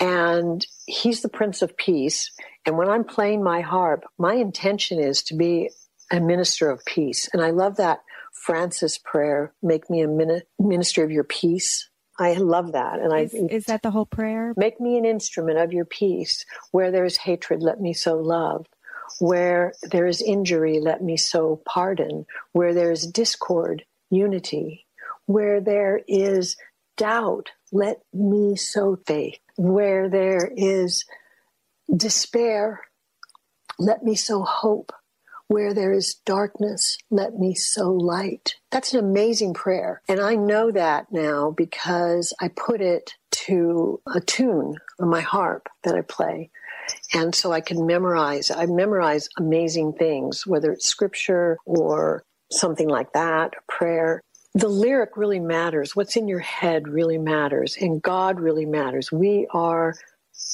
and 0.00 0.66
he's 0.86 1.20
the 1.20 1.28
Prince 1.28 1.62
of 1.62 1.76
Peace. 1.76 2.32
And 2.66 2.76
when 2.78 2.88
I'm 2.88 3.04
playing 3.04 3.44
my 3.44 3.60
harp, 3.60 4.04
my 4.18 4.34
intention 4.34 4.98
is 4.98 5.22
to 5.24 5.36
be 5.36 5.70
a 6.10 6.20
minister 6.20 6.70
of 6.70 6.84
peace. 6.86 7.28
And 7.32 7.42
I 7.42 7.50
love 7.50 7.76
that 7.76 8.00
Francis 8.32 8.98
prayer, 8.98 9.52
make 9.62 9.88
me 9.90 10.00
a 10.00 10.08
mini- 10.08 10.42
minister 10.58 11.04
of 11.04 11.10
your 11.10 11.24
peace. 11.24 11.88
I 12.18 12.34
love 12.34 12.72
that. 12.72 13.00
And 13.00 13.12
I 13.12 13.20
Is, 13.20 13.34
is 13.34 13.64
that 13.66 13.82
the 13.82 13.90
whole 13.90 14.06
prayer? 14.06 14.52
Make 14.56 14.80
me 14.80 14.98
an 14.98 15.04
instrument 15.04 15.58
of 15.58 15.72
your 15.72 15.84
peace. 15.84 16.44
Where 16.70 16.90
there 16.90 17.04
is 17.04 17.16
hatred, 17.16 17.62
let 17.62 17.80
me 17.80 17.92
sow 17.92 18.16
love. 18.16 18.66
Where 19.18 19.74
there 19.90 20.06
is 20.06 20.22
injury, 20.22 20.80
let 20.80 21.02
me 21.02 21.16
sow 21.16 21.60
pardon. 21.66 22.26
Where 22.52 22.74
there 22.74 22.90
is 22.90 23.06
discord, 23.06 23.84
unity. 24.10 24.86
Where 25.26 25.60
there 25.60 26.00
is 26.08 26.56
doubt, 26.96 27.50
let 27.72 28.00
me 28.12 28.56
sow 28.56 28.98
faith. 29.06 29.38
Where 29.62 30.08
there 30.08 30.50
is 30.56 31.04
despair, 31.94 32.80
let 33.78 34.02
me 34.02 34.14
sow 34.14 34.42
hope. 34.42 34.90
Where 35.48 35.74
there 35.74 35.92
is 35.92 36.14
darkness, 36.24 36.96
let 37.10 37.34
me 37.34 37.54
sow 37.54 37.92
light. 37.92 38.54
That's 38.70 38.94
an 38.94 39.00
amazing 39.00 39.52
prayer. 39.52 40.00
And 40.08 40.18
I 40.18 40.34
know 40.34 40.70
that 40.70 41.08
now 41.12 41.50
because 41.54 42.32
I 42.40 42.48
put 42.48 42.80
it 42.80 43.12
to 43.32 44.00
a 44.06 44.20
tune 44.20 44.76
on 44.98 45.10
my 45.10 45.20
harp 45.20 45.68
that 45.82 45.94
I 45.94 46.00
play. 46.00 46.50
And 47.12 47.34
so 47.34 47.52
I 47.52 47.60
can 47.60 47.84
memorize. 47.84 48.50
I 48.50 48.64
memorize 48.64 49.28
amazing 49.36 49.92
things, 49.98 50.46
whether 50.46 50.72
it's 50.72 50.86
scripture 50.86 51.58
or 51.66 52.24
something 52.50 52.88
like 52.88 53.12
that, 53.12 53.52
prayer. 53.68 54.22
The 54.54 54.68
lyric 54.68 55.16
really 55.16 55.40
matters. 55.40 55.94
What's 55.94 56.16
in 56.16 56.26
your 56.28 56.40
head 56.40 56.88
really 56.88 57.18
matters. 57.18 57.76
And 57.80 58.02
God 58.02 58.40
really 58.40 58.66
matters. 58.66 59.12
We 59.12 59.46
are 59.52 59.94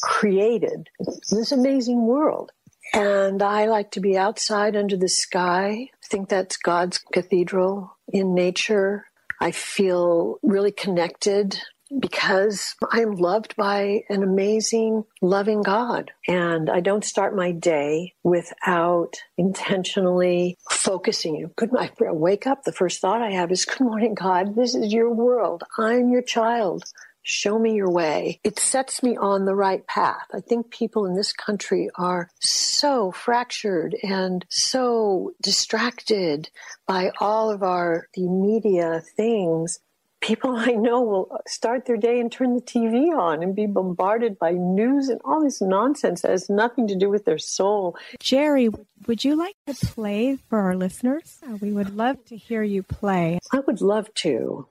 created 0.03 0.89
in 0.99 1.39
this 1.39 1.53
amazing 1.53 2.07
world. 2.07 2.53
And 2.93 3.43
I 3.43 3.67
like 3.67 3.91
to 3.93 4.01
be 4.01 4.17
outside 4.17 4.77
under 4.77 4.97
the 4.97 5.09
sky. 5.09 5.89
I 5.93 6.07
think 6.09 6.29
that's 6.29 6.57
God's 6.57 6.99
cathedral 6.99 7.97
in 8.09 8.35
nature. 8.35 9.07
I 9.41 9.51
feel 9.51 10.39
really 10.43 10.73
connected 10.73 11.61
because 11.99 12.75
I'm 12.91 13.13
loved 13.13 13.57
by 13.57 14.03
an 14.09 14.23
amazing, 14.23 15.05
loving 15.23 15.63
God. 15.63 16.13
And 16.27 16.69
I 16.71 16.81
don't 16.81 17.05
start 17.05 17.37
my 17.37 17.53
day 17.53 18.15
without 18.23 19.15
intentionally 19.37 20.59
focusing. 20.71 21.51
Good 21.57 21.73
I 22.09 22.13
wake 22.13 22.47
up, 22.47 22.65
the 22.65 22.73
first 22.73 23.01
thought 23.01 23.23
I 23.23 23.33
have 23.33 23.51
is, 23.53 23.65
Good 23.65 23.81
morning, 23.81 24.15
God. 24.15 24.57
This 24.57 24.75
is 24.75 24.93
your 24.93 25.13
world. 25.13 25.63
I'm 25.79 26.11
your 26.11 26.23
child. 26.23 26.85
Show 27.29 27.59
me 27.59 27.75
your 27.75 27.91
way. 27.91 28.41
It 28.45 28.61
sets 28.61 29.03
me 29.03 29.17
on 29.17 29.47
the 29.47 29.55
right 29.55 29.85
path. 29.89 30.29
I 30.33 30.39
think 30.39 30.71
people 30.71 31.07
in 31.07 31.17
this 31.17 31.33
country 31.33 31.91
are 31.99 32.31
so 32.41 33.11
fractured 33.11 33.97
and 34.05 34.47
so 34.49 35.33
distracted 35.43 36.51
by 36.87 37.11
all 37.19 37.51
of 37.51 37.65
our 37.65 38.07
the 38.15 38.29
media 38.29 39.03
things 39.17 39.81
people 40.27 40.57
I 40.57 40.73
know 40.73 41.03
will 41.03 41.41
start 41.47 41.87
their 41.87 41.97
day 41.97 42.19
and 42.19 42.31
turn 42.31 42.55
the 42.55 42.61
TV 42.61 43.17
on 43.17 43.43
and 43.45 43.55
be 43.55 43.67
bombarded 43.67 44.39
by 44.39 44.51
news 44.51 45.09
and 45.09 45.21
all 45.25 45.43
this 45.43 45.61
nonsense 45.61 46.23
that 46.23 46.33
has 46.33 46.51
nothing 46.51 46.89
to 46.89 46.97
do 46.97 47.09
with 47.09 47.25
their 47.25 47.39
soul. 47.39 47.97
Geri, 48.19 48.71
would 49.07 49.25
you 49.25 49.37
like 49.37 49.55
to 49.67 49.75
play 49.87 50.37
for 50.49 50.59
our 50.59 50.75
listeners? 50.75 51.39
Uh, 51.47 51.57
we 51.61 51.73
would 51.73 51.97
love 51.97 52.25
to 52.27 52.37
hear 52.37 52.63
you 52.65 52.83
play. 52.83 53.39
I 53.53 53.61
would 53.61 53.81
love 53.81 54.13
to. 54.15 54.67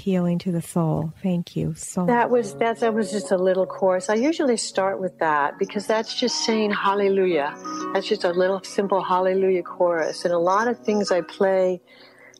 Healing 0.00 0.38
to 0.40 0.52
the 0.52 0.62
soul. 0.62 1.12
Thank 1.22 1.56
you 1.56 1.74
so 1.74 2.06
That 2.06 2.30
was 2.30 2.54
that 2.56 2.80
that 2.80 2.94
was 2.94 3.10
just 3.10 3.30
a 3.30 3.36
little 3.36 3.66
chorus. 3.66 4.08
I 4.08 4.14
usually 4.14 4.56
start 4.56 5.00
with 5.00 5.18
that 5.18 5.58
because 5.58 5.86
that's 5.86 6.14
just 6.14 6.44
saying 6.44 6.72
hallelujah. 6.72 7.54
That's 7.92 8.08
just 8.08 8.24
a 8.24 8.30
little 8.30 8.62
simple 8.62 9.02
hallelujah 9.02 9.62
chorus. 9.62 10.24
And 10.24 10.34
a 10.34 10.38
lot 10.38 10.68
of 10.68 10.78
things 10.80 11.10
I 11.10 11.20
play 11.20 11.80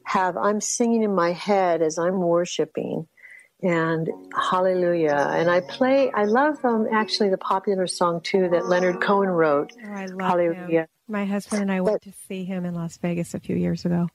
have 0.04 0.36
I'm 0.36 0.60
singing 0.60 1.02
in 1.02 1.14
my 1.14 1.32
head 1.32 1.82
as 1.82 1.98
I'm 1.98 2.20
worshiping 2.20 3.06
and 3.62 4.08
hallelujah 4.50 5.28
and 5.32 5.50
i 5.50 5.60
play 5.60 6.10
i 6.12 6.24
love 6.24 6.56
um, 6.64 6.86
actually 6.90 7.28
the 7.28 7.38
popular 7.38 7.86
song 7.86 8.20
too 8.22 8.48
that 8.48 8.66
leonard 8.66 9.00
cohen 9.02 9.28
wrote 9.28 9.72
oh, 9.84 9.92
I 9.92 10.06
love 10.06 10.30
hallelujah 10.30 10.80
him. 10.80 10.86
my 11.08 11.26
husband 11.26 11.62
and 11.62 11.70
i 11.70 11.80
went 11.80 12.02
but, 12.02 12.10
to 12.10 12.16
see 12.26 12.44
him 12.44 12.64
in 12.64 12.74
las 12.74 12.96
vegas 12.96 13.34
a 13.34 13.40
few 13.40 13.56
years 13.56 13.84
ago 13.84 14.08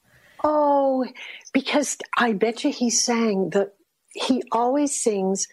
Oh, 0.44 1.06
because 1.52 1.96
I 2.16 2.32
bet 2.32 2.64
you 2.64 2.70
he 2.70 2.90
sang 2.90 3.50
the, 3.50 3.72
he 4.12 4.42
always 4.52 4.94
sings 4.94 5.46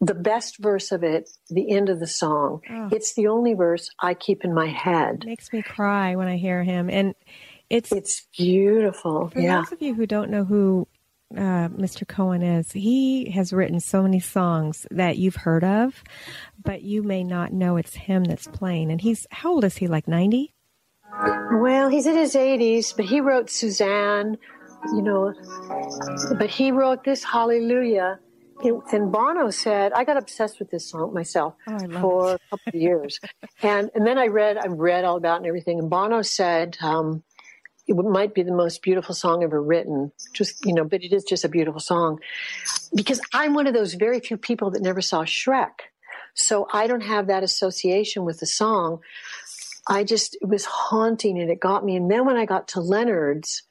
the 0.00 0.14
best 0.14 0.58
verse 0.58 0.92
of 0.92 1.02
it, 1.02 1.30
the 1.48 1.70
end 1.70 1.88
of 1.88 2.00
the 2.00 2.06
song. 2.06 2.60
Oh. 2.70 2.88
It's 2.92 3.14
the 3.14 3.28
only 3.28 3.54
verse 3.54 3.88
I 4.00 4.14
keep 4.14 4.44
in 4.44 4.52
my 4.52 4.68
head. 4.68 5.22
It 5.22 5.26
makes 5.26 5.52
me 5.52 5.62
cry 5.62 6.16
when 6.16 6.28
I 6.28 6.36
hear 6.36 6.62
him. 6.62 6.90
And 6.90 7.14
it's, 7.70 7.92
it's 7.92 8.26
beautiful. 8.36 9.30
For 9.30 9.40
yeah. 9.40 9.58
those 9.58 9.72
of 9.72 9.82
you 9.82 9.94
who 9.94 10.06
don't 10.06 10.30
know 10.30 10.44
who 10.44 10.86
uh, 11.34 11.68
Mr. 11.68 12.06
Cohen 12.06 12.42
is, 12.42 12.72
he 12.72 13.30
has 13.30 13.52
written 13.52 13.80
so 13.80 14.02
many 14.02 14.20
songs 14.20 14.86
that 14.90 15.16
you've 15.16 15.36
heard 15.36 15.64
of, 15.64 16.04
but 16.62 16.82
you 16.82 17.02
may 17.02 17.24
not 17.24 17.52
know 17.52 17.76
it's 17.76 17.94
him 17.94 18.24
that's 18.24 18.46
playing. 18.46 18.90
And 18.92 19.00
he's, 19.00 19.26
how 19.30 19.52
old 19.52 19.64
is 19.64 19.76
he? 19.76 19.88
Like 19.88 20.06
90? 20.06 20.52
Well, 21.60 21.88
he's 21.88 22.06
in 22.06 22.16
his 22.16 22.34
80s, 22.34 22.94
but 22.96 23.04
he 23.06 23.20
wrote 23.20 23.50
Suzanne, 23.50 24.38
you 24.92 25.02
know, 25.02 25.34
but 26.38 26.50
he 26.50 26.70
wrote 26.72 27.04
this 27.04 27.24
Hallelujah. 27.24 28.18
And 28.62 29.12
Bono 29.12 29.50
said, 29.50 29.92
I 29.92 30.04
got 30.04 30.16
obsessed 30.16 30.58
with 30.58 30.70
this 30.70 30.90
song 30.90 31.12
myself 31.12 31.54
oh, 31.68 32.00
for 32.00 32.34
a 32.34 32.38
couple 32.50 32.68
of 32.68 32.74
years. 32.74 33.20
and, 33.62 33.90
and 33.94 34.06
then 34.06 34.18
I 34.18 34.28
read, 34.28 34.56
I 34.56 34.66
read 34.68 35.04
all 35.04 35.16
about 35.16 35.34
it 35.34 35.36
and 35.38 35.46
everything. 35.46 35.78
And 35.78 35.90
Bono 35.90 36.22
said, 36.22 36.78
um, 36.80 37.22
it 37.86 37.94
might 37.94 38.34
be 38.34 38.42
the 38.42 38.52
most 38.52 38.82
beautiful 38.82 39.14
song 39.14 39.42
ever 39.42 39.62
written. 39.62 40.10
Just, 40.32 40.64
you 40.64 40.74
know, 40.74 40.84
but 40.84 41.02
it 41.02 41.12
is 41.12 41.24
just 41.24 41.44
a 41.44 41.48
beautiful 41.48 41.80
song. 41.80 42.18
Because 42.94 43.20
I'm 43.32 43.54
one 43.54 43.66
of 43.66 43.74
those 43.74 43.94
very 43.94 44.20
few 44.20 44.36
people 44.36 44.70
that 44.72 44.82
never 44.82 45.00
saw 45.00 45.24
Shrek. 45.24 45.72
So 46.34 46.66
I 46.72 46.86
don't 46.86 47.02
have 47.02 47.28
that 47.28 47.42
association 47.42 48.24
with 48.24 48.40
the 48.40 48.46
song. 48.46 49.00
I 49.86 50.04
just, 50.04 50.36
it 50.40 50.48
was 50.48 50.64
haunting 50.64 51.38
and 51.38 51.50
it 51.50 51.60
got 51.60 51.84
me. 51.84 51.96
And 51.96 52.10
then 52.10 52.26
when 52.26 52.36
I 52.36 52.46
got 52.46 52.68
to 52.68 52.80
Leonard's, 52.80 53.62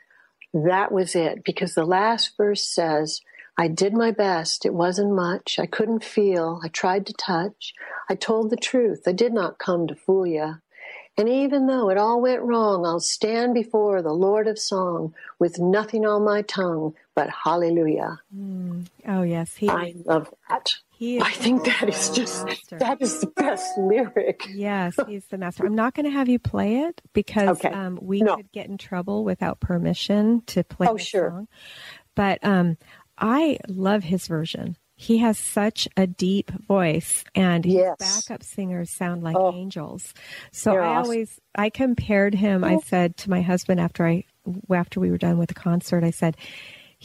that 0.53 0.91
was 0.91 1.15
it 1.15 1.43
because 1.43 1.73
the 1.73 1.85
last 1.85 2.31
verse 2.37 2.63
says, 2.63 3.21
I 3.57 3.67
did 3.67 3.93
my 3.93 4.11
best. 4.11 4.65
It 4.65 4.73
wasn't 4.73 5.13
much. 5.13 5.59
I 5.59 5.65
couldn't 5.65 6.03
feel. 6.03 6.59
I 6.63 6.67
tried 6.69 7.05
to 7.07 7.13
touch. 7.13 7.73
I 8.09 8.15
told 8.15 8.49
the 8.49 8.57
truth. 8.57 9.03
I 9.07 9.11
did 9.11 9.33
not 9.33 9.59
come 9.59 9.87
to 9.87 9.95
fool 9.95 10.27
you. 10.27 10.55
And 11.17 11.29
even 11.29 11.67
though 11.67 11.89
it 11.89 11.97
all 11.97 12.21
went 12.21 12.41
wrong, 12.41 12.85
I'll 12.85 12.99
stand 12.99 13.53
before 13.53 14.01
the 14.01 14.11
Lord 14.11 14.47
of 14.47 14.59
Song 14.59 15.13
with 15.39 15.59
nothing 15.59 16.05
on 16.05 16.25
my 16.25 16.41
tongue 16.41 16.93
but 17.15 17.29
hallelujah. 17.29 18.19
Mm. 18.37 18.87
Oh, 19.07 19.21
yes. 19.21 19.55
He, 19.55 19.69
I 19.69 19.95
love 20.03 20.33
that. 20.49 20.75
He 20.97 21.19
I 21.19 21.31
think 21.31 21.65
that 21.65 21.89
is 21.89 22.09
just 22.09 22.45
that 22.71 23.01
is 23.01 23.19
the 23.19 23.27
best 23.27 23.65
lyric. 23.77 24.47
Yes, 24.49 24.95
he's 25.07 25.25
the 25.25 25.37
master. 25.37 25.65
I'm 25.65 25.75
not 25.75 25.93
going 25.93 26.05
to 26.05 26.11
have 26.11 26.29
you 26.29 26.39
play 26.39 26.83
it 26.83 27.01
because 27.11 27.57
okay. 27.57 27.69
um, 27.69 27.99
we 28.01 28.21
no. 28.21 28.37
could 28.37 28.51
get 28.53 28.67
in 28.67 28.77
trouble 28.77 29.25
without 29.25 29.59
permission 29.59 30.41
to 30.47 30.63
play 30.63 30.87
oh, 30.87 30.95
sure. 30.95 31.29
song. 31.31 31.47
But 32.15 32.39
um, 32.43 32.77
I 33.17 33.59
love 33.67 34.03
his 34.03 34.27
version. 34.27 34.77
He 34.95 35.17
has 35.17 35.37
such 35.37 35.89
a 35.97 36.07
deep 36.07 36.49
voice, 36.51 37.25
and 37.35 37.65
yes. 37.65 37.97
his 37.99 38.25
backup 38.25 38.43
singers 38.43 38.95
sound 38.95 39.21
like 39.21 39.35
oh. 39.35 39.51
angels. 39.53 40.13
So 40.53 40.77
I 40.77 40.85
awesome. 40.85 41.03
always 41.03 41.39
I 41.55 41.69
compared 41.69 42.33
him. 42.33 42.63
I 42.63 42.77
said 42.77 43.17
to 43.17 43.29
my 43.29 43.41
husband 43.41 43.81
after 43.81 44.07
I 44.07 44.23
after 44.73 45.01
we 45.01 45.11
were 45.11 45.17
done 45.17 45.37
with 45.37 45.49
the 45.49 45.55
concert, 45.55 46.05
I 46.05 46.11
said 46.11 46.37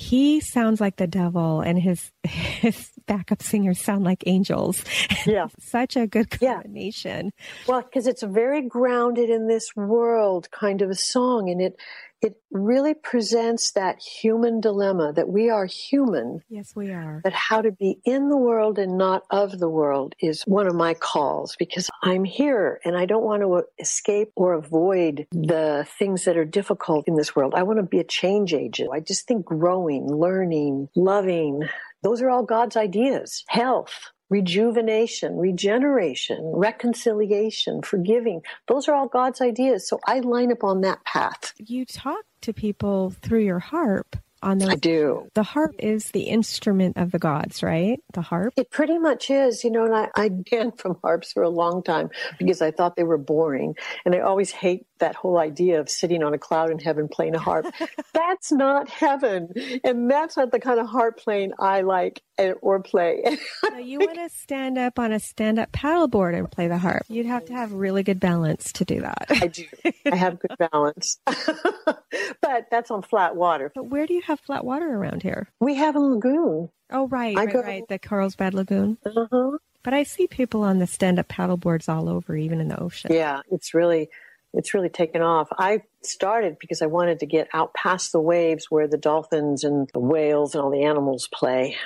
he 0.01 0.41
sounds 0.41 0.81
like 0.81 0.97
the 0.97 1.07
devil 1.07 1.61
and 1.61 1.79
his 1.79 2.11
his 2.25 2.91
backup 3.07 3.43
singers 3.43 3.79
sound 3.79 4.03
like 4.05 4.25
angels. 4.27 4.83
Yeah. 5.27 5.49
Such 5.59 5.97
a 5.97 6.07
good 6.07 6.31
combination. 6.31 7.27
Yeah. 7.27 7.65
Well, 7.69 7.83
because 7.83 8.07
it's 8.07 8.23
a 8.23 8.27
very 8.27 8.63
grounded 8.63 9.29
in 9.29 9.49
this 9.49 9.67
world 9.77 10.51
kind 10.51 10.81
of 10.81 10.89
a 10.89 10.95
song 10.95 11.51
and 11.51 11.61
it 11.61 11.77
it 12.23 12.37
really 12.51 12.95
presents 12.95 13.73
that 13.73 13.99
human 13.99 14.61
dilemma 14.61 15.13
that 15.15 15.29
we 15.29 15.49
are 15.49 15.67
human. 15.67 16.43
Yes, 16.49 16.75
we 16.77 16.91
are. 16.91 17.21
But 17.23 17.33
how 17.33 17.63
to 17.63 17.73
be 17.73 17.99
in 18.05 18.29
the 18.29 18.37
world 18.37 18.79
and 18.79 18.99
not 18.99 19.23
of 19.31 19.59
the 19.59 19.69
world 19.69 20.15
is 20.21 20.43
one 20.43 20.67
of 20.67 20.75
my 20.75 20.95
calls 20.95 21.57
because 21.59 21.89
I'm 22.03 22.25
here 22.25 22.81
and 22.85 22.97
I 22.97 23.07
don't 23.07 23.25
want 23.25 23.43
to 23.43 23.65
escape 23.79 24.33
or 24.37 24.55
avoid 24.55 25.27
the 25.33 25.87
things 25.99 26.25
that 26.25 26.37
are 26.37 26.45
difficult 26.45 27.09
in 27.09 27.15
this 27.15 27.35
world. 27.35 27.55
I 27.55 27.63
want 27.63 27.79
to 27.79 27.85
be 27.85 28.01
a 28.01 28.05
change 28.05 28.53
agent. 28.53 28.91
I 28.93 29.01
just 29.01 29.27
think 29.27 29.47
growing, 29.47 30.07
learning, 30.07 30.89
loving, 30.95 31.63
those 32.03 32.23
are 32.23 32.31
all 32.31 32.45
God's 32.45 32.77
ideas. 32.77 33.45
Health, 33.49 34.11
rejuvenation, 34.31 35.37
regeneration, 35.37 36.39
reconciliation, 36.43 37.83
forgiving. 37.83 38.43
Those 38.69 38.89
are 38.89 38.95
all 38.95 39.09
God's 39.09 39.41
ideas. 39.41 39.87
So 39.89 40.01
I 40.07 40.21
line 40.21 40.53
up 40.53 40.65
on 40.65 40.81
that 40.83 41.05
path. 41.05 41.53
You 41.59 41.85
talk 41.85 42.25
to 42.43 42.53
people 42.53 43.11
through 43.11 43.41
your 43.41 43.59
harp. 43.59 44.17
On 44.43 44.59
those? 44.59 44.71
I 44.71 44.75
do. 44.77 45.29
The 45.35 45.43
harp 45.43 45.75
is 45.79 46.11
the 46.11 46.25
instrument 46.25 46.97
of 46.97 47.11
the 47.11 47.19
gods, 47.19 47.63
right? 47.63 48.01
The 48.15 48.23
harp? 48.23 48.55
It 48.57 48.71
pretty 48.71 48.99
much 48.99 49.31
is, 49.31 49.65
you 49.65 49.71
know, 49.71 49.85
and 49.85 49.95
I, 49.95 50.09
I 50.15 50.29
banned 50.29 50.79
from 50.79 50.99
harps 51.03 51.33
for 51.33 51.43
a 51.43 51.49
long 51.49 51.83
time 51.83 52.11
because 52.39 52.63
I 52.63 52.71
thought 52.71 52.97
they 52.97 53.05
were 53.05 53.19
boring. 53.19 53.77
And 54.05 54.15
I 54.15 54.21
always 54.21 54.51
hate 54.51 54.87
that 54.99 55.15
whole 55.15 55.39
idea 55.39 55.81
of 55.81 55.89
sitting 55.89 56.23
on 56.23 56.35
a 56.35 56.39
cloud 56.39 56.71
in 56.71 56.79
heaven 56.79 57.09
playing 57.09 57.35
a 57.35 57.39
harp. 57.39 57.67
that's 58.15 58.53
not 58.53 58.89
heaven. 58.89 59.53
And 59.85 60.11
that's 60.11 60.37
not 60.37 60.53
the 60.53 60.61
kind 60.61 60.79
of 60.79 60.87
harp 60.87 61.19
playing 61.19 61.53
I 61.59 61.83
like 61.83 62.23
eh, 62.39 62.53
or 62.61 62.81
play. 62.81 63.39
so 63.61 63.79
you 63.79 63.99
want 64.01 64.15
to 64.15 64.29
stand 64.29 64.79
up 64.79 64.99
on 64.99 65.13
a 65.13 65.21
stand 65.21 65.59
up 65.59 65.73
paddleboard 65.73 66.37
and 66.37 66.51
play 66.51 66.69
the 66.69 66.79
harp. 66.79 67.05
You'd 67.09 67.27
have 67.27 67.45
to 67.47 67.53
have 67.53 67.73
really 67.73 68.03
good 68.03 68.21
balance 68.21 68.73
to 68.75 68.85
do 68.85 69.01
that. 69.01 69.27
I 69.31 69.47
do. 69.49 69.65
I 70.11 70.17
have 70.17 70.39
good 70.39 70.57
balance. 70.59 71.19
but 71.27 72.67
that's 72.71 72.91
on 72.91 73.03
flat 73.03 73.37
water. 73.37 73.73
But 73.75 73.87
where 73.87 74.07
do 74.07 74.15
you 74.15 74.23
have 74.31 74.41
flat 74.41 74.65
water 74.65 74.89
around 74.89 75.23
here? 75.23 75.49
We 75.61 75.77
have 75.77 75.97
a 75.97 76.01
lagoon. 76.01 76.71
Oh, 76.91 77.07
right, 77.09 77.37
I 77.37 77.45
right, 77.45 77.53
go, 77.53 77.61
right. 77.61 77.89
The 77.89 77.99
Carlsbad 77.99 78.55
Lagoon. 78.55 78.99
Uh-huh. 79.05 79.59
But 79.83 79.95
I 79.95 80.03
see 80.03 80.27
people 80.27 80.63
on 80.63 80.79
the 80.79 80.87
stand 80.87 81.19
up 81.19 81.29
paddleboards 81.29 81.89
all 81.89 82.09
over, 82.09 82.37
even 82.37 82.61
in 82.61 82.69
the 82.69 82.81
ocean. 82.81 83.13
Yeah, 83.13 83.41
it's 83.51 83.75
really 83.75 84.11
it's 84.53 84.75
really 84.75 84.89
taken 84.89 85.23
off. 85.23 85.49
I 85.57 85.83
started 86.03 86.59
because 86.59 86.83
I 86.83 86.87
wanted 86.87 87.21
to 87.21 87.27
get 87.27 87.49
out 87.55 87.73
past 87.73 88.13
the 88.13 88.21
waves 88.21 88.67
where 88.69 88.89
the 88.89 88.99
dolphins 88.99 89.65
and 89.65 89.89
the 89.93 90.01
whales 90.01 90.55
and 90.55 90.63
all 90.63 90.71
the 90.71 90.83
animals 90.83 91.29
play. 91.33 91.77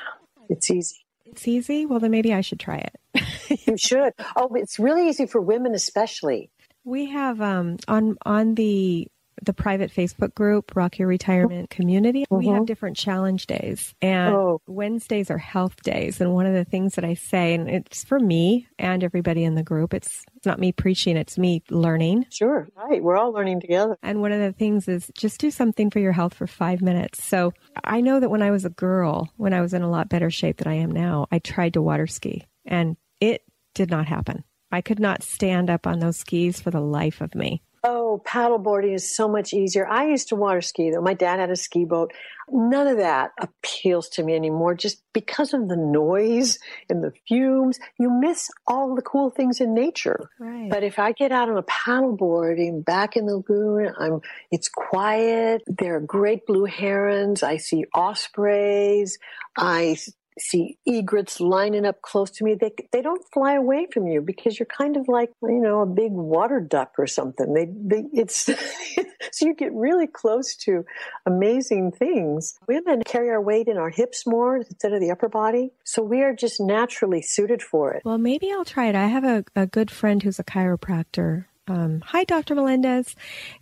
It's 0.48 0.70
easy. 0.70 1.04
It's 1.26 1.46
easy? 1.46 1.86
Well, 1.86 2.00
then 2.00 2.10
maybe 2.10 2.32
I 2.32 2.40
should 2.40 2.60
try 2.60 2.78
it. 2.78 3.60
you 3.66 3.76
should. 3.76 4.14
Oh, 4.36 4.48
it's 4.54 4.78
really 4.78 5.08
easy 5.08 5.26
for 5.26 5.40
women, 5.40 5.74
especially. 5.74 6.50
We 6.84 7.06
have 7.10 7.40
um, 7.40 7.78
on 7.88 8.16
on 8.24 8.54
the 8.54 9.08
the 9.42 9.52
private 9.52 9.92
Facebook 9.92 10.34
group, 10.34 10.74
Rock 10.74 10.98
Your 10.98 11.08
Retirement 11.08 11.70
Community, 11.70 12.22
mm-hmm. 12.22 12.36
we 12.36 12.46
have 12.46 12.56
mm-hmm. 12.56 12.64
different 12.64 12.96
challenge 12.96 13.46
days. 13.46 13.94
And 14.00 14.34
oh. 14.34 14.62
Wednesdays 14.66 15.30
are 15.30 15.38
health 15.38 15.82
days. 15.82 16.20
And 16.20 16.34
one 16.34 16.46
of 16.46 16.54
the 16.54 16.64
things 16.64 16.94
that 16.94 17.04
I 17.04 17.14
say, 17.14 17.54
and 17.54 17.68
it's 17.68 18.04
for 18.04 18.18
me 18.18 18.68
and 18.78 19.02
everybody 19.02 19.44
in 19.44 19.54
the 19.54 19.62
group, 19.62 19.94
it's, 19.94 20.24
it's 20.36 20.46
not 20.46 20.58
me 20.58 20.72
preaching, 20.72 21.16
it's 21.16 21.38
me 21.38 21.62
learning. 21.70 22.26
Sure, 22.30 22.68
right. 22.76 23.02
We're 23.02 23.16
all 23.16 23.32
learning 23.32 23.60
together. 23.60 23.96
And 24.02 24.20
one 24.20 24.32
of 24.32 24.40
the 24.40 24.52
things 24.52 24.88
is 24.88 25.10
just 25.16 25.40
do 25.40 25.50
something 25.50 25.90
for 25.90 25.98
your 25.98 26.12
health 26.12 26.34
for 26.34 26.46
five 26.46 26.82
minutes. 26.82 27.22
So 27.24 27.52
I 27.82 28.00
know 28.00 28.20
that 28.20 28.30
when 28.30 28.42
I 28.42 28.50
was 28.50 28.64
a 28.64 28.70
girl, 28.70 29.32
when 29.36 29.52
I 29.52 29.60
was 29.60 29.74
in 29.74 29.82
a 29.82 29.90
lot 29.90 30.08
better 30.08 30.30
shape 30.30 30.58
than 30.58 30.68
I 30.68 30.76
am 30.76 30.90
now, 30.90 31.26
I 31.30 31.38
tried 31.38 31.74
to 31.74 31.82
water 31.82 32.06
ski 32.06 32.46
and 32.64 32.96
it 33.20 33.42
did 33.74 33.90
not 33.90 34.06
happen. 34.06 34.44
I 34.70 34.80
could 34.80 34.98
not 34.98 35.22
stand 35.22 35.70
up 35.70 35.86
on 35.86 36.00
those 36.00 36.16
skis 36.16 36.60
for 36.60 36.70
the 36.70 36.80
life 36.80 37.20
of 37.20 37.34
me. 37.34 37.62
Oh, 37.86 38.22
paddleboarding 38.26 38.94
is 38.94 39.14
so 39.14 39.28
much 39.28 39.52
easier. 39.52 39.86
I 39.86 40.06
used 40.08 40.28
to 40.28 40.36
water 40.36 40.62
ski 40.62 40.90
though. 40.90 41.02
My 41.02 41.12
dad 41.12 41.38
had 41.38 41.50
a 41.50 41.56
ski 41.56 41.84
boat. 41.84 42.12
None 42.50 42.86
of 42.86 42.96
that 42.96 43.32
appeals 43.38 44.08
to 44.10 44.22
me 44.22 44.34
anymore 44.34 44.74
just 44.74 45.02
because 45.12 45.52
of 45.52 45.68
the 45.68 45.76
noise 45.76 46.58
and 46.88 47.04
the 47.04 47.12
fumes. 47.28 47.78
You 47.98 48.10
miss 48.10 48.50
all 48.66 48.94
the 48.94 49.02
cool 49.02 49.28
things 49.28 49.60
in 49.60 49.74
nature. 49.74 50.30
Right. 50.38 50.70
But 50.70 50.82
if 50.82 50.98
I 50.98 51.12
get 51.12 51.30
out 51.30 51.50
on 51.50 51.58
a 51.58 51.62
paddleboard 51.62 52.84
back 52.84 53.16
in 53.16 53.26
the 53.26 53.36
lagoon, 53.36 53.92
I'm 53.98 54.20
it's 54.50 54.68
quiet. 54.68 55.62
There 55.66 55.96
are 55.96 56.00
great 56.00 56.46
blue 56.46 56.64
herons. 56.64 57.42
I 57.42 57.58
see 57.58 57.84
ospreys. 57.94 59.18
I 59.58 59.96
see 60.38 60.78
egrets 60.86 61.40
lining 61.40 61.86
up 61.86 62.02
close 62.02 62.30
to 62.32 62.44
me, 62.44 62.54
they 62.54 62.72
they 62.92 63.02
don't 63.02 63.24
fly 63.32 63.54
away 63.54 63.86
from 63.92 64.06
you 64.06 64.20
because 64.20 64.58
you're 64.58 64.66
kind 64.66 64.96
of 64.96 65.08
like 65.08 65.30
you 65.42 65.60
know 65.60 65.80
a 65.80 65.86
big 65.86 66.12
water 66.12 66.60
duck 66.60 66.92
or 66.98 67.06
something. 67.06 67.54
They 67.54 67.66
they 67.66 68.04
it's 68.12 68.46
so 69.32 69.46
you 69.46 69.54
get 69.54 69.72
really 69.72 70.06
close 70.06 70.56
to 70.56 70.84
amazing 71.26 71.92
things. 71.92 72.54
Women 72.66 73.02
carry 73.04 73.30
our 73.30 73.40
weight 73.40 73.68
in 73.68 73.76
our 73.76 73.90
hips 73.90 74.26
more 74.26 74.56
instead 74.56 74.92
of 74.92 75.00
the 75.00 75.10
upper 75.10 75.28
body, 75.28 75.70
so 75.84 76.02
we 76.02 76.22
are 76.22 76.34
just 76.34 76.60
naturally 76.60 77.22
suited 77.22 77.62
for 77.62 77.92
it. 77.94 78.02
Well, 78.04 78.18
maybe 78.18 78.50
I'll 78.52 78.64
try 78.64 78.88
it. 78.88 78.94
I 78.94 79.06
have 79.06 79.24
a, 79.24 79.44
a 79.54 79.66
good 79.66 79.90
friend 79.90 80.22
who's 80.22 80.38
a 80.38 80.44
chiropractor 80.44 81.46
um, 81.66 82.02
hi, 82.04 82.24
Dr. 82.24 82.54
Melendez. 82.54 83.16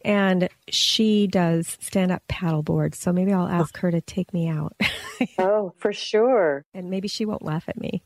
And 0.05 0.49
she 0.69 1.27
does 1.27 1.79
stand 1.81 2.11
up 2.11 2.23
paddleboard. 2.29 2.95
So 2.95 3.13
maybe 3.13 3.33
I'll 3.33 3.49
ask 3.49 3.77
her 3.79 3.91
to 3.91 4.01
take 4.01 4.33
me 4.35 4.49
out. 4.49 4.75
oh, 5.39 5.73
for 5.79 5.93
sure. 5.93 6.65
And 6.75 6.91
maybe 6.91 7.07
she 7.07 7.25
won't 7.25 7.43
laugh 7.45 7.65
at 7.69 7.79
me. 7.79 8.03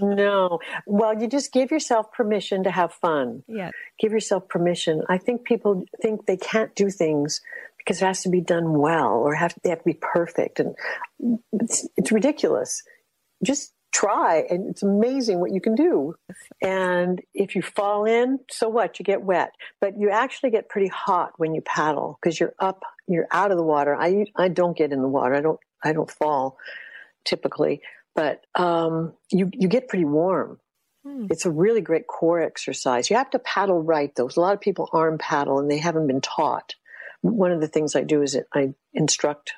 no. 0.00 0.60
Well, 0.86 1.20
you 1.20 1.26
just 1.26 1.52
give 1.52 1.70
yourself 1.70 2.12
permission 2.12 2.62
to 2.64 2.70
have 2.70 2.92
fun. 2.92 3.42
Yeah. 3.48 3.70
Give 3.98 4.12
yourself 4.12 4.48
permission. 4.48 5.02
I 5.08 5.18
think 5.18 5.44
people 5.44 5.84
think 6.00 6.26
they 6.26 6.36
can't 6.36 6.74
do 6.76 6.88
things 6.88 7.40
because 7.78 8.00
it 8.00 8.06
has 8.06 8.22
to 8.22 8.28
be 8.28 8.40
done 8.40 8.78
well 8.78 9.14
or 9.14 9.34
have, 9.34 9.54
they 9.64 9.70
have 9.70 9.80
to 9.80 9.84
be 9.84 9.98
perfect. 10.00 10.60
And 10.60 10.76
it's, 11.54 11.88
it's 11.96 12.12
ridiculous. 12.12 12.82
Just 13.42 13.72
try 13.92 14.44
and 14.48 14.70
it's 14.70 14.82
amazing 14.82 15.38
what 15.38 15.52
you 15.52 15.60
can 15.60 15.74
do. 15.74 16.14
And 16.60 17.20
if 17.34 17.54
you 17.54 17.62
fall 17.62 18.04
in, 18.04 18.40
so 18.50 18.68
what? 18.68 18.98
You 18.98 19.04
get 19.04 19.22
wet, 19.22 19.52
but 19.80 19.98
you 19.98 20.10
actually 20.10 20.50
get 20.50 20.68
pretty 20.68 20.88
hot 20.88 21.32
when 21.36 21.54
you 21.54 21.60
paddle 21.60 22.18
because 22.20 22.40
you're 22.40 22.54
up, 22.58 22.82
you're 23.06 23.28
out 23.30 23.50
of 23.50 23.58
the 23.58 23.62
water. 23.62 23.94
I, 23.94 24.24
I 24.34 24.48
don't 24.48 24.76
get 24.76 24.92
in 24.92 25.02
the 25.02 25.08
water. 25.08 25.34
I 25.34 25.40
don't, 25.40 25.60
I 25.84 25.92
don't 25.92 26.10
fall 26.10 26.56
typically, 27.24 27.82
but, 28.14 28.44
um, 28.54 29.12
you, 29.30 29.50
you 29.52 29.68
get 29.68 29.88
pretty 29.88 30.04
warm. 30.04 30.58
Hmm. 31.04 31.26
It's 31.30 31.46
a 31.46 31.50
really 31.50 31.80
great 31.80 32.06
core 32.06 32.40
exercise. 32.40 33.10
You 33.10 33.16
have 33.16 33.30
to 33.30 33.38
paddle 33.38 33.82
right 33.82 34.12
though. 34.14 34.28
A 34.34 34.40
lot 34.40 34.54
of 34.54 34.60
people 34.60 34.88
arm 34.92 35.18
paddle 35.18 35.58
and 35.58 35.70
they 35.70 35.78
haven't 35.78 36.06
been 36.06 36.20
taught. 36.20 36.74
One 37.20 37.52
of 37.52 37.60
the 37.60 37.68
things 37.68 37.94
I 37.94 38.02
do 38.02 38.22
is 38.22 38.36
I 38.54 38.74
instruct 38.94 39.52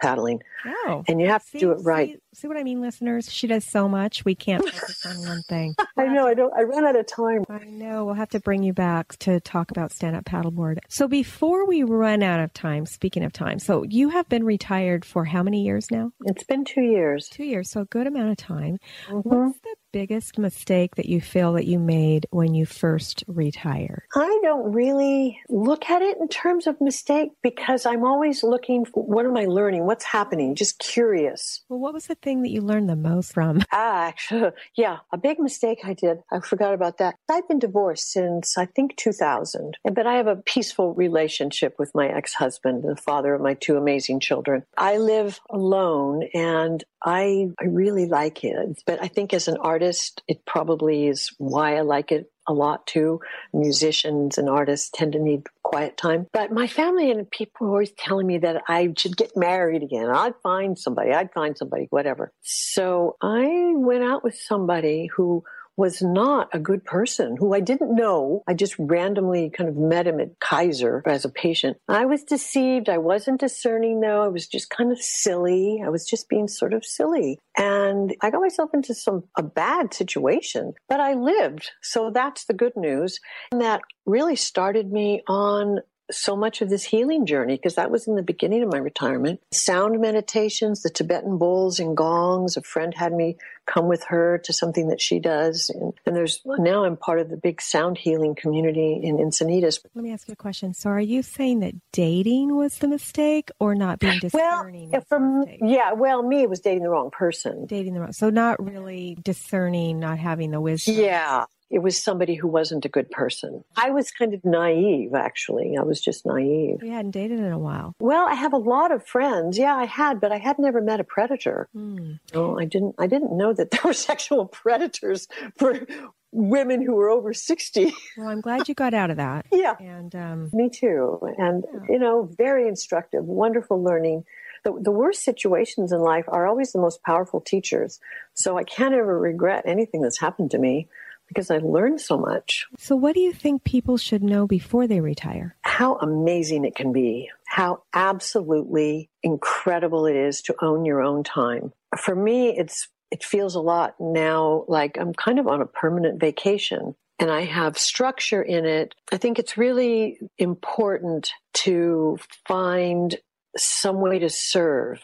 paddling. 0.00 0.42
Oh. 0.66 1.04
And 1.08 1.20
you 1.20 1.28
have 1.28 1.42
see, 1.42 1.58
to 1.58 1.66
do 1.66 1.72
it 1.72 1.78
right. 1.82 2.10
See, 2.32 2.40
see, 2.40 2.48
what 2.48 2.56
I 2.56 2.62
mean, 2.62 2.80
listeners? 2.80 3.30
She 3.30 3.46
does 3.46 3.64
so 3.64 3.88
much. 3.88 4.24
We 4.24 4.34
can't 4.34 4.64
focus 4.64 5.06
on 5.06 5.20
one 5.26 5.42
thing. 5.48 5.74
I 5.96 6.06
know. 6.06 6.26
I 6.26 6.34
don't. 6.34 6.52
I 6.56 6.62
ran 6.62 6.84
out 6.84 6.96
of 6.96 7.06
time. 7.06 7.44
I 7.48 7.64
know. 7.64 8.04
We'll 8.04 8.14
have 8.14 8.30
to 8.30 8.40
bring 8.40 8.62
you 8.62 8.72
back 8.72 9.16
to 9.20 9.40
talk 9.40 9.70
about 9.70 9.92
stand 9.92 10.16
up 10.16 10.24
paddleboard. 10.24 10.78
So 10.88 11.08
before 11.08 11.66
we 11.66 11.82
run 11.82 12.22
out 12.22 12.40
of 12.40 12.52
time, 12.52 12.86
speaking 12.86 13.24
of 13.24 13.32
time, 13.32 13.58
so 13.58 13.84
you 13.84 14.10
have 14.10 14.28
been 14.28 14.44
retired 14.44 15.04
for 15.04 15.24
how 15.24 15.42
many 15.42 15.62
years 15.62 15.90
now? 15.90 16.12
It's 16.24 16.44
been 16.44 16.64
two 16.64 16.82
years. 16.82 17.28
Two 17.28 17.44
years. 17.44 17.70
So 17.70 17.82
a 17.82 17.86
good 17.86 18.06
amount 18.06 18.30
of 18.30 18.36
time. 18.36 18.78
Mm-hmm. 19.08 19.28
What's 19.28 19.58
the 19.60 19.76
biggest 19.92 20.38
mistake 20.38 20.96
that 20.96 21.06
you 21.06 21.20
feel 21.20 21.54
that 21.54 21.66
you 21.66 21.78
made 21.78 22.26
when 22.30 22.54
you 22.54 22.66
first 22.66 23.24
retired? 23.26 24.02
I 24.14 24.40
don't 24.42 24.72
really 24.72 25.40
look 25.48 25.88
at 25.90 26.02
it 26.02 26.18
in 26.20 26.28
terms 26.28 26.66
of 26.66 26.80
mistake 26.80 27.30
because 27.42 27.86
I'm 27.86 28.04
always 28.04 28.42
looking 28.42 28.84
for 28.84 29.02
what 29.02 29.26
am 29.26 29.36
I 29.36 29.46
learning? 29.46 29.86
What's 29.86 30.04
happening? 30.04 30.54
Just 30.54 30.78
curious. 30.78 31.62
Well, 31.68 31.78
what 31.78 31.94
was 31.94 32.06
the 32.06 32.14
thing 32.14 32.42
that 32.42 32.50
you 32.50 32.60
learned 32.60 32.88
the 32.88 32.96
most 32.96 33.32
from? 33.32 33.62
Ah, 33.72 34.08
actually, 34.08 34.50
yeah, 34.76 34.98
a 35.12 35.16
big 35.16 35.38
mistake 35.38 35.78
I 35.84 35.94
did. 35.94 36.18
I 36.30 36.40
forgot 36.40 36.74
about 36.74 36.98
that. 36.98 37.14
I've 37.30 37.46
been 37.48 37.58
divorced 37.60 38.10
since 38.10 38.58
I 38.58 38.66
think 38.66 38.96
2000, 38.96 39.76
but 39.84 40.06
I 40.06 40.14
have 40.14 40.26
a 40.26 40.36
peaceful 40.36 40.92
relationship 40.94 41.76
with 41.78 41.94
my 41.94 42.08
ex-husband, 42.08 42.82
the 42.82 42.96
father 42.96 43.32
of 43.34 43.40
my 43.40 43.54
two 43.54 43.76
amazing 43.76 44.20
children. 44.20 44.64
I 44.76 44.98
live 44.98 45.40
alone 45.48 46.28
and 46.34 46.82
I, 47.02 47.48
I 47.58 47.64
really 47.64 48.06
like 48.06 48.44
it. 48.44 48.82
But 48.86 49.02
I 49.02 49.08
think 49.08 49.32
as 49.32 49.48
an 49.48 49.56
artist, 49.80 50.22
it 50.28 50.44
probably 50.44 51.06
is 51.06 51.32
why 51.38 51.76
I 51.76 51.80
like 51.80 52.12
it 52.12 52.30
a 52.46 52.52
lot 52.52 52.86
too. 52.86 53.20
Musicians 53.54 54.36
and 54.36 54.46
artists 54.46 54.90
tend 54.92 55.14
to 55.14 55.18
need 55.18 55.46
quiet 55.62 55.96
time. 55.96 56.26
But 56.34 56.52
my 56.52 56.66
family 56.66 57.10
and 57.10 57.30
people 57.30 57.68
are 57.68 57.70
always 57.70 57.92
telling 57.92 58.26
me 58.26 58.36
that 58.38 58.62
I 58.68 58.92
should 58.98 59.16
get 59.16 59.36
married 59.36 59.82
again. 59.82 60.10
I'd 60.10 60.34
find 60.42 60.78
somebody. 60.78 61.12
I'd 61.12 61.32
find 61.32 61.56
somebody, 61.56 61.86
whatever. 61.88 62.30
So 62.42 63.16
I 63.22 63.72
went 63.74 64.04
out 64.04 64.22
with 64.22 64.36
somebody 64.36 65.08
who 65.16 65.44
was 65.80 66.02
not 66.02 66.50
a 66.52 66.58
good 66.58 66.84
person 66.84 67.38
who 67.38 67.54
I 67.54 67.60
didn't 67.60 67.96
know. 67.96 68.42
I 68.46 68.52
just 68.52 68.74
randomly 68.78 69.48
kind 69.48 69.70
of 69.70 69.78
met 69.78 70.06
him 70.06 70.20
at 70.20 70.38
Kaiser 70.38 71.02
as 71.06 71.24
a 71.24 71.30
patient. 71.30 71.78
I 71.88 72.04
was 72.04 72.22
deceived. 72.22 72.90
I 72.90 72.98
wasn't 72.98 73.40
discerning 73.40 74.00
though. 74.00 74.22
I 74.22 74.28
was 74.28 74.46
just 74.46 74.68
kind 74.68 74.92
of 74.92 75.00
silly. 75.00 75.80
I 75.82 75.88
was 75.88 76.04
just 76.04 76.28
being 76.28 76.48
sort 76.48 76.74
of 76.74 76.84
silly. 76.84 77.38
And 77.56 78.14
I 78.20 78.28
got 78.28 78.42
myself 78.42 78.74
into 78.74 78.94
some, 78.94 79.24
a 79.38 79.42
bad 79.42 79.94
situation, 79.94 80.74
but 80.86 81.00
I 81.00 81.14
lived. 81.14 81.70
So 81.80 82.10
that's 82.10 82.44
the 82.44 82.54
good 82.54 82.76
news. 82.76 83.18
And 83.50 83.62
that 83.62 83.80
really 84.04 84.36
started 84.36 84.92
me 84.92 85.22
on 85.28 85.78
so 86.10 86.36
much 86.36 86.60
of 86.60 86.70
this 86.70 86.84
healing 86.84 87.26
journey 87.26 87.56
because 87.56 87.74
that 87.74 87.90
was 87.90 88.06
in 88.06 88.16
the 88.16 88.22
beginning 88.22 88.62
of 88.62 88.70
my 88.70 88.78
retirement. 88.78 89.40
Sound 89.52 90.00
meditations, 90.00 90.82
the 90.82 90.90
Tibetan 90.90 91.38
bowls 91.38 91.80
and 91.80 91.96
gongs. 91.96 92.56
A 92.56 92.62
friend 92.62 92.94
had 92.94 93.12
me 93.12 93.36
come 93.66 93.88
with 93.88 94.04
her 94.04 94.38
to 94.44 94.52
something 94.52 94.88
that 94.88 95.00
she 95.00 95.18
does. 95.18 95.70
And, 95.70 95.92
and 96.04 96.16
there's 96.16 96.40
now 96.44 96.84
I'm 96.84 96.96
part 96.96 97.20
of 97.20 97.30
the 97.30 97.36
big 97.36 97.62
sound 97.62 97.98
healing 97.98 98.34
community 98.34 99.00
in 99.02 99.18
Encinitas. 99.18 99.78
Let 99.94 100.04
me 100.04 100.12
ask 100.12 100.28
you 100.28 100.32
a 100.32 100.36
question. 100.36 100.74
So 100.74 100.90
are 100.90 101.00
you 101.00 101.22
saying 101.22 101.60
that 101.60 101.74
dating 101.92 102.56
was 102.56 102.78
the 102.78 102.88
mistake 102.88 103.50
or 103.60 103.74
not 103.74 103.98
being 103.98 104.18
discerning? 104.18 104.90
Well, 104.90 105.02
from, 105.08 105.44
yeah, 105.62 105.92
well, 105.92 106.22
me, 106.22 106.42
it 106.42 106.50
was 106.50 106.60
dating 106.60 106.82
the 106.82 106.90
wrong 106.90 107.10
person. 107.10 107.66
Dating 107.66 107.94
the 107.94 108.00
wrong. 108.00 108.12
So 108.12 108.30
not 108.30 108.62
really 108.62 109.16
discerning, 109.22 110.00
not 110.00 110.18
having 110.18 110.50
the 110.50 110.60
wisdom. 110.60 110.96
Yeah. 110.96 111.44
It 111.70 111.78
was 111.78 112.02
somebody 112.02 112.34
who 112.34 112.48
wasn't 112.48 112.84
a 112.84 112.88
good 112.88 113.10
person. 113.10 113.64
I 113.76 113.90
was 113.90 114.10
kind 114.10 114.34
of 114.34 114.44
naive, 114.44 115.14
actually. 115.14 115.76
I 115.78 115.82
was 115.82 116.00
just 116.00 116.26
naive. 116.26 116.82
You 116.82 116.90
hadn't 116.90 117.12
dated 117.12 117.38
in 117.38 117.52
a 117.52 117.58
while. 117.58 117.94
Well, 118.00 118.26
I 118.26 118.34
have 118.34 118.52
a 118.52 118.58
lot 118.58 118.90
of 118.90 119.06
friends. 119.06 119.56
Yeah, 119.56 119.76
I 119.76 119.86
had, 119.86 120.20
but 120.20 120.32
I 120.32 120.38
had 120.38 120.58
never 120.58 120.80
met 120.80 120.98
a 120.98 121.04
predator. 121.04 121.68
Mm. 121.74 122.18
Oh, 122.34 122.58
I 122.58 122.64
didn't. 122.64 122.96
I 122.98 123.06
didn't 123.06 123.36
know 123.36 123.52
that 123.52 123.70
there 123.70 123.82
were 123.84 123.92
sexual 124.10 124.46
predators 124.46 125.28
for 125.56 125.86
women 126.32 126.82
who 126.82 126.94
were 126.94 127.08
over 127.08 127.32
60. 127.32 127.92
Well, 128.16 128.28
I'm 128.28 128.40
glad 128.40 128.68
you 128.68 128.74
got 128.74 128.94
out 128.94 129.10
of 129.10 129.16
that. 129.16 129.46
yeah. 129.52 129.76
And 129.80 130.14
um, 130.14 130.50
me 130.52 130.68
too. 130.70 131.18
And, 131.38 131.64
yeah. 131.72 131.80
you 131.88 131.98
know, 131.98 132.28
very 132.36 132.68
instructive, 132.68 133.24
wonderful 133.24 133.82
learning. 133.82 134.24
The, 134.62 134.78
the 134.78 134.92
worst 134.92 135.24
situations 135.24 135.90
in 135.90 136.00
life 136.00 136.26
are 136.28 136.46
always 136.46 136.72
the 136.72 136.78
most 136.78 137.02
powerful 137.02 137.40
teachers. 137.40 137.98
So 138.34 138.58
I 138.58 138.64
can't 138.64 138.94
ever 138.94 139.18
regret 139.18 139.64
anything 139.66 140.02
that's 140.02 140.20
happened 140.20 140.50
to 140.52 140.58
me 140.58 140.88
because 141.32 141.50
I 141.50 141.58
learned 141.58 142.00
so 142.00 142.18
much. 142.18 142.66
So, 142.78 142.96
what 142.96 143.14
do 143.14 143.20
you 143.20 143.32
think 143.32 143.64
people 143.64 143.96
should 143.96 144.22
know 144.22 144.46
before 144.46 144.86
they 144.86 145.00
retire? 145.00 145.56
How 145.62 145.94
amazing 145.96 146.64
it 146.64 146.74
can 146.74 146.92
be, 146.92 147.30
how 147.46 147.82
absolutely 147.94 149.10
incredible 149.22 150.06
it 150.06 150.16
is 150.16 150.42
to 150.42 150.54
own 150.60 150.84
your 150.84 151.02
own 151.02 151.22
time. 151.22 151.72
For 151.96 152.14
me, 152.14 152.56
it's 152.58 152.88
it 153.10 153.24
feels 153.24 153.54
a 153.54 153.60
lot 153.60 153.94
now 153.98 154.64
like 154.68 154.98
I'm 154.98 155.14
kind 155.14 155.38
of 155.38 155.46
on 155.46 155.60
a 155.60 155.66
permanent 155.66 156.20
vacation 156.20 156.94
and 157.18 157.30
I 157.30 157.42
have 157.42 157.78
structure 157.78 158.42
in 158.42 158.64
it. 158.64 158.94
I 159.12 159.18
think 159.18 159.38
it's 159.38 159.58
really 159.58 160.18
important 160.38 161.32
to 161.64 162.18
find 162.46 163.16
some 163.56 164.00
way 164.00 164.18
to 164.20 164.30
serve. 164.30 165.00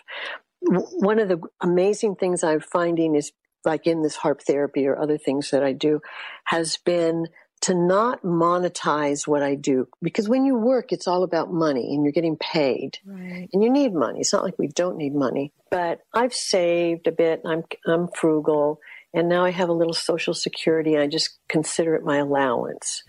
One 0.61 1.19
of 1.19 1.29
the 1.29 1.41
amazing 1.61 2.17
things 2.17 2.43
I'm 2.43 2.61
finding 2.61 3.15
is 3.15 3.33
like 3.66 3.87
in 3.87 4.02
this 4.02 4.16
harp 4.16 4.40
therapy 4.42 4.87
or 4.87 4.98
other 4.98 5.18
things 5.18 5.50
that 5.50 5.62
I 5.62 5.72
do 5.72 6.00
has 6.44 6.79
been 6.79 7.26
to 7.62 7.74
not 7.74 8.22
monetize 8.22 9.26
what 9.26 9.42
I 9.42 9.55
do 9.55 9.88
because 10.02 10.29
when 10.29 10.44
you 10.44 10.57
work, 10.57 10.92
it's 10.92 11.09
all 11.09 11.22
about 11.22 11.52
money 11.52 11.94
and 11.94 12.05
you're 12.05 12.12
getting 12.12 12.37
paid 12.37 12.98
right. 13.05 13.48
and 13.52 13.62
you 13.62 13.70
need 13.70 13.92
money. 13.92 14.20
It's 14.20 14.33
not 14.33 14.44
like 14.44 14.59
we 14.59 14.68
don't 14.68 14.96
need 14.96 15.14
money, 15.14 15.52
but 15.70 16.00
I've 16.14 16.35
saved 16.35 17.07
a 17.07 17.12
bit. 17.12 17.42
I'm, 17.44 17.64
I'm 17.87 18.09
frugal 18.09 18.81
and 19.16 19.31
now 19.31 19.46
I 19.46 19.50
have 19.50 19.70
a 19.70 19.72
little 19.72 19.94
social 19.94 20.35
security. 20.35 20.98
I 20.98 21.07
just 21.07 21.38
consider 21.48 21.94
it 21.94 22.05
my 22.05 22.18
allowance. 22.18 23.02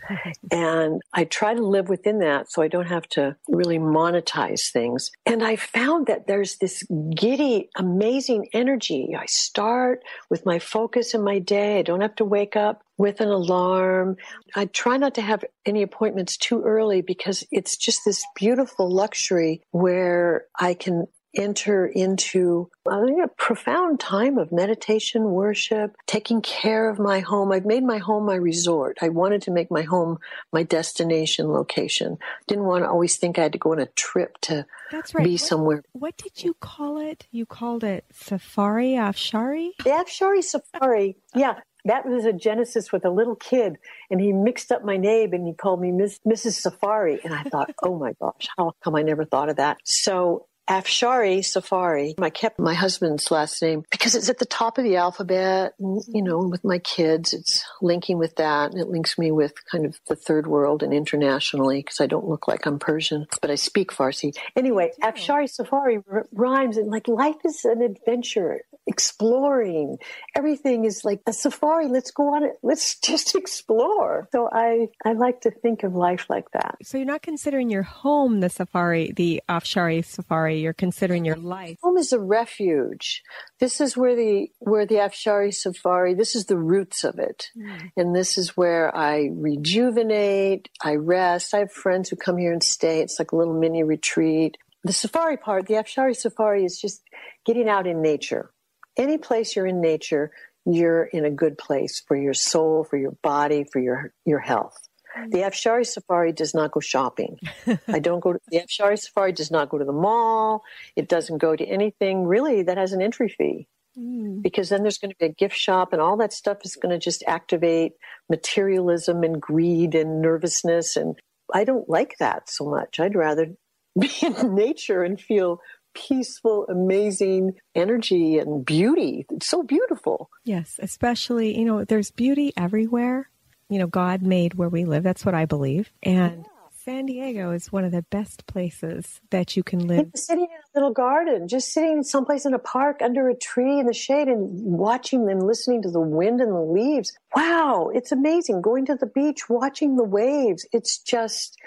and 0.51 1.01
I 1.13 1.25
try 1.25 1.53
to 1.53 1.61
live 1.61 1.89
within 1.89 2.19
that 2.19 2.49
so 2.49 2.61
I 2.61 2.69
don't 2.69 2.87
have 2.87 3.07
to 3.09 3.35
really 3.49 3.77
monetize 3.77 4.71
things. 4.71 5.11
And 5.25 5.43
I 5.43 5.57
found 5.57 6.07
that 6.07 6.25
there's 6.25 6.57
this 6.59 6.81
giddy, 7.13 7.69
amazing 7.75 8.47
energy. 8.53 9.17
I 9.19 9.25
start 9.25 10.01
with 10.29 10.45
my 10.45 10.59
focus 10.59 11.13
in 11.13 11.21
my 11.21 11.39
day. 11.39 11.79
I 11.79 11.81
don't 11.81 12.01
have 12.01 12.15
to 12.15 12.25
wake 12.25 12.55
up 12.55 12.83
with 12.97 13.19
an 13.19 13.27
alarm. 13.27 14.15
I 14.55 14.65
try 14.65 14.95
not 14.95 15.15
to 15.15 15.21
have 15.21 15.43
any 15.65 15.83
appointments 15.83 16.37
too 16.37 16.63
early 16.63 17.01
because 17.01 17.45
it's 17.51 17.75
just 17.75 18.05
this 18.05 18.23
beautiful 18.33 18.89
luxury 18.89 19.61
where 19.71 20.45
I 20.57 20.73
can 20.73 21.07
enter 21.37 21.85
into 21.85 22.69
a 22.85 23.27
profound 23.37 23.99
time 23.99 24.37
of 24.37 24.51
meditation, 24.51 25.31
worship, 25.31 25.95
taking 26.05 26.41
care 26.41 26.89
of 26.89 26.99
my 26.99 27.19
home. 27.19 27.51
I've 27.51 27.65
made 27.65 27.83
my 27.83 27.99
home 27.99 28.25
my 28.25 28.35
resort. 28.35 28.97
I 29.01 29.09
wanted 29.09 29.43
to 29.43 29.51
make 29.51 29.71
my 29.71 29.83
home 29.83 30.17
my 30.51 30.63
destination 30.63 31.49
location. 31.51 32.17
Didn't 32.47 32.65
want 32.65 32.83
to 32.83 32.89
always 32.89 33.17
think 33.17 33.37
I 33.37 33.43
had 33.43 33.53
to 33.53 33.59
go 33.59 33.71
on 33.71 33.79
a 33.79 33.85
trip 33.87 34.37
to 34.41 34.65
That's 34.91 35.13
right. 35.13 35.23
be 35.23 35.33
what, 35.33 35.41
somewhere. 35.41 35.83
What 35.93 36.17
did 36.17 36.43
you 36.43 36.55
call 36.55 36.99
it? 36.99 37.27
You 37.31 37.45
called 37.45 37.83
it 37.83 38.05
Safari 38.11 38.91
Afshari? 38.91 39.71
The 39.83 39.91
Afshari 39.91 40.43
Safari. 40.43 41.17
Yeah. 41.35 41.59
That 41.85 42.05
was 42.05 42.25
a 42.25 42.33
genesis 42.33 42.91
with 42.91 43.05
a 43.05 43.09
little 43.09 43.37
kid, 43.37 43.77
and 44.11 44.19
he 44.19 44.33
mixed 44.33 44.73
up 44.73 44.83
my 44.83 44.97
name 44.97 45.31
and 45.31 45.47
he 45.47 45.53
called 45.53 45.79
me 45.79 45.93
Miss, 45.93 46.19
Mrs. 46.27 46.55
Safari. 46.55 47.21
And 47.23 47.33
I 47.33 47.43
thought, 47.43 47.73
oh 47.83 47.97
my 47.97 48.11
gosh, 48.19 48.47
how 48.57 48.73
come 48.83 48.95
I 48.95 49.03
never 49.03 49.23
thought 49.23 49.47
of 49.47 49.55
that? 49.55 49.77
So 49.85 50.46
Afshari 50.69 51.43
Safari. 51.43 52.15
I 52.21 52.29
kept 52.29 52.59
my 52.59 52.73
husband's 52.73 53.31
last 53.31 53.61
name 53.61 53.83
because 53.89 54.15
it's 54.15 54.29
at 54.29 54.39
the 54.39 54.45
top 54.45 54.77
of 54.77 54.83
the 54.83 54.97
alphabet. 54.97 55.73
And, 55.79 56.01
you 56.07 56.21
know, 56.21 56.39
with 56.39 56.63
my 56.63 56.79
kids, 56.79 57.33
it's 57.33 57.63
linking 57.81 58.17
with 58.17 58.35
that. 58.35 58.71
And 58.71 58.81
it 58.81 58.87
links 58.87 59.17
me 59.17 59.31
with 59.31 59.53
kind 59.71 59.85
of 59.85 59.99
the 60.07 60.15
third 60.15 60.47
world 60.47 60.83
and 60.83 60.93
internationally 60.93 61.79
because 61.79 62.01
I 62.01 62.05
don't 62.07 62.27
look 62.27 62.47
like 62.47 62.65
I'm 62.65 62.79
Persian, 62.79 63.27
but 63.41 63.49
I 63.51 63.55
speak 63.55 63.91
Farsi. 63.91 64.37
Anyway, 64.55 64.91
Afshari 65.01 65.49
Safari 65.49 66.01
r- 66.09 66.27
rhymes 66.31 66.77
and 66.77 66.89
like 66.89 67.07
life 67.07 67.37
is 67.45 67.63
an 67.65 67.81
adventure, 67.81 68.61
exploring. 68.87 69.97
Everything 70.35 70.85
is 70.85 71.03
like 71.03 71.21
a 71.27 71.33
safari. 71.33 71.87
Let's 71.87 72.11
go 72.11 72.35
on 72.35 72.43
it. 72.43 72.53
Let's 72.63 72.99
just 73.01 73.35
explore. 73.35 74.27
So 74.31 74.49
I, 74.51 74.87
I 75.05 75.13
like 75.13 75.41
to 75.41 75.51
think 75.51 75.83
of 75.83 75.93
life 75.93 76.25
like 76.29 76.49
that. 76.51 76.77
So 76.83 76.97
you're 76.97 77.05
not 77.05 77.21
considering 77.21 77.69
your 77.69 77.83
home 77.83 78.39
the 78.39 78.49
safari, 78.49 79.11
the 79.11 79.41
Afshari 79.49 80.03
Safari 80.03 80.59
you're 80.61 80.73
considering 80.73 81.25
your 81.25 81.35
life. 81.35 81.77
Home 81.83 81.97
is 81.97 82.13
a 82.13 82.19
refuge. 82.19 83.23
This 83.59 83.81
is 83.81 83.97
where 83.97 84.15
the 84.15 84.47
where 84.59 84.85
the 84.85 84.95
Afshari 84.95 85.53
Safari. 85.53 86.13
This 86.13 86.35
is 86.35 86.45
the 86.45 86.57
roots 86.57 87.03
of 87.03 87.19
it, 87.19 87.49
mm. 87.57 87.91
and 87.95 88.15
this 88.15 88.37
is 88.37 88.55
where 88.55 88.95
I 88.95 89.29
rejuvenate. 89.33 90.69
I 90.81 90.95
rest. 90.95 91.53
I 91.53 91.59
have 91.59 91.71
friends 91.71 92.09
who 92.09 92.15
come 92.15 92.37
here 92.37 92.53
and 92.53 92.63
stay. 92.63 93.01
It's 93.01 93.19
like 93.19 93.31
a 93.31 93.35
little 93.35 93.59
mini 93.59 93.83
retreat. 93.83 94.57
The 94.83 94.93
safari 94.93 95.37
part, 95.37 95.67
the 95.67 95.75
Afshari 95.75 96.15
Safari, 96.15 96.63
is 96.63 96.79
just 96.79 97.01
getting 97.45 97.67
out 97.67 97.87
in 97.87 98.01
nature. 98.01 98.51
Any 98.97 99.17
place 99.17 99.55
you're 99.55 99.67
in 99.67 99.81
nature, 99.81 100.31
you're 100.65 101.03
in 101.03 101.25
a 101.25 101.31
good 101.31 101.57
place 101.57 102.01
for 102.05 102.15
your 102.17 102.33
soul, 102.33 102.83
for 102.83 102.97
your 102.97 103.13
body, 103.23 103.65
for 103.71 103.79
your 103.79 104.13
your 104.25 104.39
health. 104.39 104.87
The 105.29 105.39
Afshari 105.39 105.85
Safari 105.85 106.31
does 106.31 106.53
not 106.53 106.71
go 106.71 106.79
shopping. 106.79 107.39
I 107.87 107.99
don't 107.99 108.19
go 108.19 108.33
to 108.33 108.39
the 108.49 108.59
Afshari 108.59 108.99
Safari 108.99 109.31
does 109.31 109.49
not 109.49 109.69
go 109.69 109.77
to 109.77 109.85
the 109.85 109.91
mall. 109.91 110.63
It 110.95 111.07
doesn't 111.07 111.39
go 111.39 111.55
to 111.55 111.65
anything 111.65 112.25
really 112.25 112.63
that 112.63 112.77
has 112.77 112.93
an 112.93 113.01
entry 113.01 113.29
fee. 113.29 113.67
Mm. 113.97 114.41
Because 114.43 114.69
then 114.69 114.83
there's 114.83 114.99
going 114.99 115.11
to 115.11 115.17
be 115.17 115.25
a 115.25 115.29
gift 115.33 115.55
shop 115.55 115.91
and 115.91 116.01
all 116.01 116.17
that 116.17 116.33
stuff 116.33 116.59
is 116.63 116.75
going 116.75 116.91
to 116.91 116.99
just 117.03 117.23
activate 117.25 117.93
materialism 118.29 119.23
and 119.23 119.41
greed 119.41 119.95
and 119.95 120.21
nervousness. 120.21 120.95
And 120.95 121.17
I 121.53 121.63
don't 121.63 121.89
like 121.89 122.17
that 122.19 122.49
so 122.49 122.65
much. 122.65 122.99
I'd 122.99 123.15
rather 123.15 123.55
be 123.99 124.11
in 124.21 124.53
nature 124.53 125.03
and 125.03 125.19
feel 125.19 125.61
peaceful, 126.07 126.65
amazing 126.69 127.53
energy 127.75 128.37
and 128.37 128.65
beauty. 128.65 129.25
It's 129.31 129.49
so 129.49 129.63
beautiful. 129.63 130.29
Yes, 130.43 130.79
especially, 130.79 131.57
you 131.57 131.65
know, 131.65 131.83
there's 131.83 132.11
beauty 132.11 132.53
everywhere 132.55 133.29
you 133.69 133.79
know, 133.79 133.87
God 133.87 134.21
made 134.21 134.53
where 134.53 134.69
we 134.69 134.85
live. 134.85 135.03
That's 135.03 135.25
what 135.25 135.35
I 135.35 135.45
believe. 135.45 135.91
And 136.01 136.45
San 136.71 137.05
Diego 137.05 137.51
is 137.51 137.71
one 137.71 137.83
of 137.83 137.91
the 137.91 138.03
best 138.03 138.47
places 138.47 139.19
that 139.29 139.57
you 139.57 139.63
can 139.63 139.87
live. 139.87 140.11
Just 140.13 140.27
Sitting 140.27 140.45
in 140.45 140.49
a 140.49 140.79
little 140.79 140.93
garden, 140.93 141.47
just 141.47 141.73
sitting 141.73 142.03
someplace 142.03 142.45
in 142.45 142.53
a 142.53 142.59
park 142.59 143.01
under 143.01 143.27
a 143.27 143.35
tree 143.35 143.79
in 143.79 143.85
the 143.85 143.93
shade 143.93 144.29
and 144.29 144.49
watching 144.51 145.29
and 145.29 145.43
listening 145.43 145.81
to 145.81 145.91
the 145.91 145.99
wind 145.99 146.39
and 146.39 146.53
the 146.53 146.61
leaves. 146.61 147.11
Wow, 147.35 147.91
it's 147.93 148.11
amazing. 148.11 148.61
Going 148.61 148.85
to 148.85 148.95
the 148.95 149.05
beach, 149.05 149.49
watching 149.49 149.97
the 149.97 150.05
waves. 150.05 150.65
It's 150.71 150.97
just, 150.99 151.57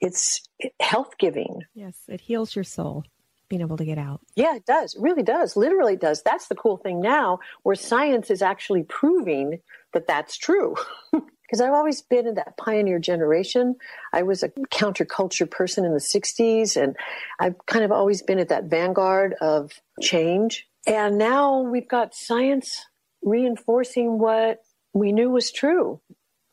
it's 0.00 0.40
health 0.80 1.18
giving. 1.18 1.60
Yes, 1.74 1.96
it 2.08 2.22
heals 2.22 2.56
your 2.56 2.64
soul 2.64 3.04
being 3.48 3.62
able 3.62 3.76
to 3.76 3.84
get 3.84 3.98
out. 3.98 4.20
Yeah, 4.34 4.56
it 4.56 4.66
does. 4.66 4.94
It 4.94 5.00
really 5.00 5.22
does. 5.22 5.56
Literally 5.56 5.96
does. 5.96 6.22
That's 6.22 6.48
the 6.48 6.54
cool 6.54 6.76
thing 6.76 7.00
now 7.00 7.38
where 7.62 7.76
science 7.76 8.30
is 8.30 8.42
actually 8.42 8.82
proving 8.82 9.60
that 9.92 10.06
that's 10.06 10.36
true. 10.36 10.76
Because 11.46 11.60
I've 11.60 11.74
always 11.74 12.02
been 12.02 12.26
in 12.26 12.34
that 12.34 12.56
pioneer 12.56 12.98
generation. 12.98 13.76
I 14.12 14.24
was 14.24 14.42
a 14.42 14.48
counterculture 14.72 15.48
person 15.48 15.84
in 15.84 15.92
the 15.92 16.00
60s, 16.00 16.76
and 16.76 16.96
I've 17.38 17.54
kind 17.66 17.84
of 17.84 17.92
always 17.92 18.20
been 18.20 18.40
at 18.40 18.48
that 18.48 18.64
vanguard 18.64 19.36
of 19.40 19.70
change. 20.02 20.66
And 20.88 21.18
now 21.18 21.60
we've 21.60 21.88
got 21.88 22.16
science 22.16 22.86
reinforcing 23.22 24.18
what 24.18 24.58
we 24.92 25.12
knew 25.12 25.30
was 25.30 25.52
true. 25.52 26.00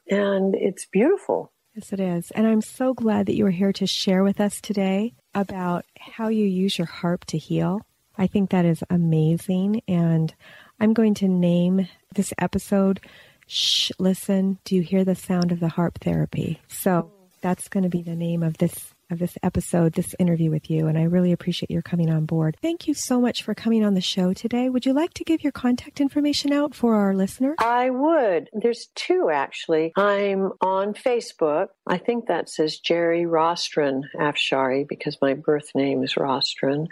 And 0.10 0.54
it's 0.54 0.86
beautiful. 0.86 1.53
Yes, 1.76 1.92
it 1.92 2.00
is. 2.00 2.32
And 2.32 2.46
I'm 2.46 2.62
so 2.62 2.94
glad 2.94 3.26
that 3.26 3.36
you 3.36 3.46
are 3.48 3.52
here 3.52 3.74
to 3.74 3.88
share 3.88 4.24
with 4.24 4.40
us 4.40 4.62
today 4.62 5.14
about 5.34 5.86
how 6.00 6.28
you 6.28 6.46
use 6.46 6.78
your 6.78 6.88
harp 6.88 7.26
to 7.26 7.38
heal. 7.38 7.82
I 8.18 8.28
think 8.28 8.52
that 8.52 8.66
is 8.66 8.84
amazing. 8.90 9.82
And 9.88 10.34
I'm 10.80 10.94
going 10.94 11.16
to 11.16 11.28
name 11.28 11.88
this 12.14 12.34
episode 12.38 13.00
Shh, 13.48 13.92
listen. 14.00 14.60
Do 14.64 14.76
you 14.76 14.82
hear 14.82 15.04
the 15.04 15.16
sound 15.16 15.52
of 15.52 15.60
the 15.60 15.68
harp 15.68 16.00
therapy? 16.00 16.62
So 16.68 17.12
that's 17.42 17.68
going 17.68 17.84
to 17.84 17.90
be 17.90 18.02
the 18.02 18.16
name 18.16 18.42
of 18.44 18.58
this 18.58 18.93
of 19.10 19.20
this 19.20 19.38
episode, 19.44 19.94
this 19.94 20.16
interview 20.20 20.50
with 20.50 20.70
you, 20.70 20.88
and 20.88 20.98
I 20.98 21.04
really 21.04 21.32
appreciate 21.32 21.70
your 21.72 21.82
coming 21.82 22.10
on 22.10 22.26
board. 22.26 22.58
Thank 22.62 22.88
you 22.88 22.94
so 22.94 23.20
much 23.20 23.44
for 23.44 23.54
coming 23.54 23.84
on 23.84 23.94
the 23.94 24.02
show 24.02 24.34
today. 24.34 24.70
Would 24.70 24.86
you 24.86 24.94
like 24.94 25.14
to 25.16 25.24
give 25.24 25.44
your 25.44 25.52
contact 25.52 26.02
information 26.02 26.52
out 26.52 26.74
for 26.74 26.96
our 26.96 27.14
listeners? 27.14 27.56
I 27.60 27.90
would. 27.90 28.50
There's 28.54 28.88
two 28.96 29.30
actually. 29.32 29.94
I'm 29.96 30.52
on 30.62 30.94
Facebook. 30.94 31.68
I 31.88 31.98
think 31.98 32.28
that 32.28 32.50
says 32.50 32.80
Geri 32.80 33.24
Rostron 33.24 34.04
Afshari 34.16 34.88
because 34.88 35.18
my 35.22 35.34
birth 35.34 35.72
name 35.76 36.04
is 36.04 36.16
Rostron, 36.16 36.88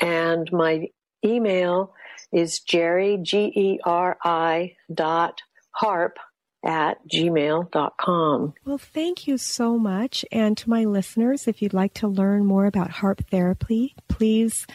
and 0.00 0.50
my 0.52 0.88
email 1.24 1.94
is 2.32 2.60
Geri 2.60 3.18
G 3.22 3.52
E 3.54 3.78
R 3.84 4.16
I 4.24 4.74
dot 4.92 5.40
harp 5.70 6.18
at 6.64 7.06
gmail.com. 7.08 8.54
Well, 8.64 8.78
thank 8.78 9.26
you 9.26 9.38
so 9.38 9.78
much. 9.78 10.24
And 10.30 10.56
to 10.58 10.70
my 10.70 10.84
listeners, 10.84 11.48
if 11.48 11.62
you'd 11.62 11.74
like 11.74 11.94
to 11.94 12.08
learn 12.08 12.44
more 12.44 12.66
about 12.66 12.90
HARP 12.90 13.28
therapy, 13.30 13.94
please, 14.08 14.66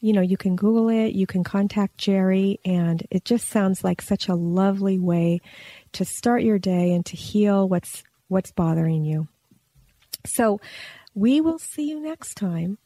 you 0.00 0.12
know, 0.12 0.20
you 0.20 0.36
can 0.36 0.56
Google 0.56 0.88
it, 0.88 1.14
you 1.14 1.26
can 1.26 1.44
contact 1.44 1.98
Geri, 1.98 2.58
and 2.64 3.06
it 3.10 3.24
just 3.24 3.48
sounds 3.48 3.84
like 3.84 4.00
such 4.00 4.28
a 4.28 4.34
lovely 4.34 4.98
way 4.98 5.40
to 5.92 6.04
start 6.04 6.42
your 6.42 6.58
day 6.58 6.92
and 6.92 7.04
to 7.06 7.16
heal 7.16 7.68
what's 7.68 8.02
what's 8.28 8.52
bothering 8.52 9.04
you. 9.04 9.28
So, 10.26 10.60
we 11.14 11.40
will 11.40 11.58
see 11.58 11.88
you 11.88 12.00
next 12.00 12.34
time 12.34 12.78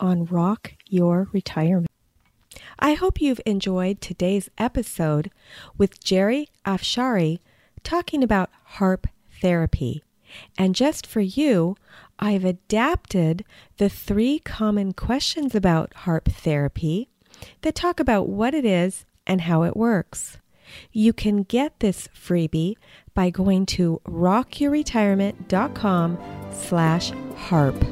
on 0.00 0.24
Rock 0.24 0.72
Your 0.86 1.28
Retirement. 1.32 1.90
I 2.78 2.94
hope 2.94 3.20
you've 3.20 3.40
enjoyed 3.46 4.00
today's 4.00 4.50
episode 4.58 5.30
with 5.76 6.02
Geri 6.02 6.48
Afshari 6.66 7.38
talking 7.84 8.22
about 8.22 8.50
HARP 8.64 9.06
therapy. 9.40 10.02
And 10.58 10.74
just 10.74 11.06
for 11.06 11.20
you, 11.20 11.76
I've 12.18 12.44
adapted 12.44 13.44
the 13.76 13.88
three 13.88 14.40
common 14.40 14.92
questions 14.92 15.54
about 15.54 15.94
HARP 15.94 16.26
therapy 16.26 17.08
that 17.62 17.74
talk 17.74 17.98
about 18.00 18.28
what 18.28 18.54
it 18.54 18.64
is 18.64 19.04
and 19.26 19.42
how 19.42 19.62
it 19.62 19.76
works. 19.76 20.38
You 20.92 21.12
can 21.12 21.42
get 21.42 21.80
this 21.80 22.08
freebie 22.08 22.76
by 23.12 23.28
going 23.30 23.66
to 23.66 24.00
rockyourretirement.com 24.06 26.18
slash 26.52 27.12
harp. 27.36 27.84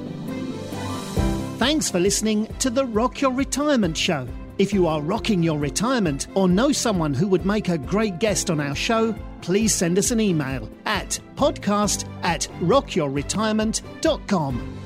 Thanks 1.59 1.91
for 1.91 2.01
listening 2.01 2.47
to 2.59 2.71
the 2.71 2.87
Rock 2.87 3.21
Your 3.21 3.33
Retirement 3.33 3.97
Show. 3.97 4.27
If 4.59 4.73
you 4.73 4.87
are 4.87 5.01
rocking 5.01 5.43
your 5.43 5.59
retirement 5.59 6.27
or 6.35 6.49
know 6.49 6.73
someone 6.73 7.15
who 7.15 7.29
would 7.29 7.47
make 7.47 7.69
a 7.69 7.79
great 7.79 8.19
guest 8.19 8.51
on 8.51 8.61
our 8.61 8.75
show, 8.75 9.15
please 9.43 9.75
send 9.75 9.99
us 9.99 10.11
an 10.11 10.21
email 10.21 10.71
at 10.87 11.19
podcast 11.37 12.09
at 12.23 12.49
rockyourretirement.com. 12.61 14.79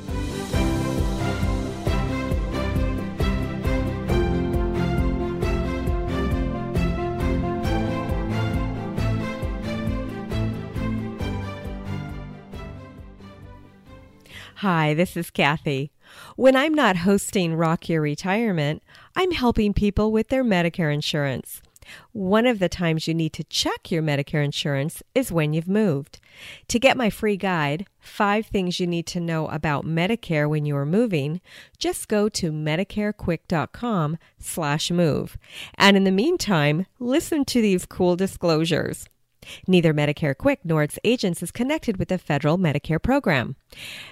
Hi, 14.61 14.95
this 14.95 15.19
is 15.19 15.31
Kathy. 15.31 15.93
When 16.35 16.57
I'm 16.57 16.73
not 16.73 16.97
hosting 16.97 17.55
Rock 17.55 17.91
Your 17.91 18.01
Retirement, 18.01 18.83
I'm 19.15 19.33
helping 19.33 19.75
people 19.75 20.11
with 20.11 20.29
their 20.29 20.43
Medicare 20.43 20.93
insurance. 20.93 21.61
One 22.13 22.47
of 22.47 22.59
the 22.59 22.69
times 22.69 23.07
you 23.07 23.15
need 23.15 23.33
to 23.35 23.45
check 23.45 23.91
your 23.91 24.03
Medicare 24.03 24.45
insurance 24.45 25.03
is 25.15 25.33
when 25.33 25.53
you've 25.53 25.69
moved. 25.69 26.21
To 26.69 26.79
get 26.79 26.97
my 26.97 27.11
free 27.11 27.37
guide, 27.37 27.87
Five 27.99 28.47
Things 28.47 28.79
You 28.79 28.87
Need 28.87 29.07
to 29.09 29.21
Know 29.21 29.49
About 29.49 29.85
Medicare 29.85 30.49
When 30.49 30.67
You 30.67 30.77
Are 30.77 30.87
Moving, 30.87 31.41
just 31.79 32.09
go 32.09 32.29
to 32.31 32.53
medicarequick.com 32.53 34.19
slash 34.39 34.91
move. 34.91 35.37
And 35.77 35.97
in 35.97 36.05
the 36.05 36.11
meantime, 36.11 36.87
listen 36.99 37.45
to 37.47 37.61
these 37.61 37.87
cool 37.87 38.17
disclosures. 38.17 39.09
Neither 39.67 39.95
Medicare 39.95 40.37
Quick 40.37 40.61
nor 40.65 40.83
its 40.83 40.99
agents 41.05 41.43
is 41.43 41.51
connected 41.51 41.99
with 41.99 42.09
the 42.09 42.19
federal 42.19 42.59
Medicare 42.59 43.03
program. 43.03 43.57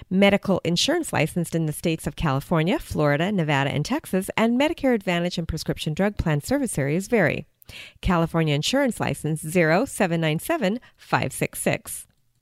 Medical 0.09 0.61
insurance 0.63 1.11
licensed 1.11 1.55
in 1.55 1.65
the 1.65 1.73
states 1.73 2.07
of 2.07 2.15
California, 2.15 2.79
Florida, 2.79 3.31
Nevada, 3.31 3.69
and 3.71 3.85
Texas, 3.85 4.29
and 4.37 4.59
Medicare 4.59 4.93
Advantage 4.93 5.37
and 5.37 5.47
prescription 5.47 5.93
drug 5.93 6.17
plan 6.17 6.41
service 6.41 6.77
areas 6.77 7.07
vary. 7.07 7.47
California 8.01 8.55
Insurance 8.55 8.99
License 8.99 9.43
0797566. 9.43 12.07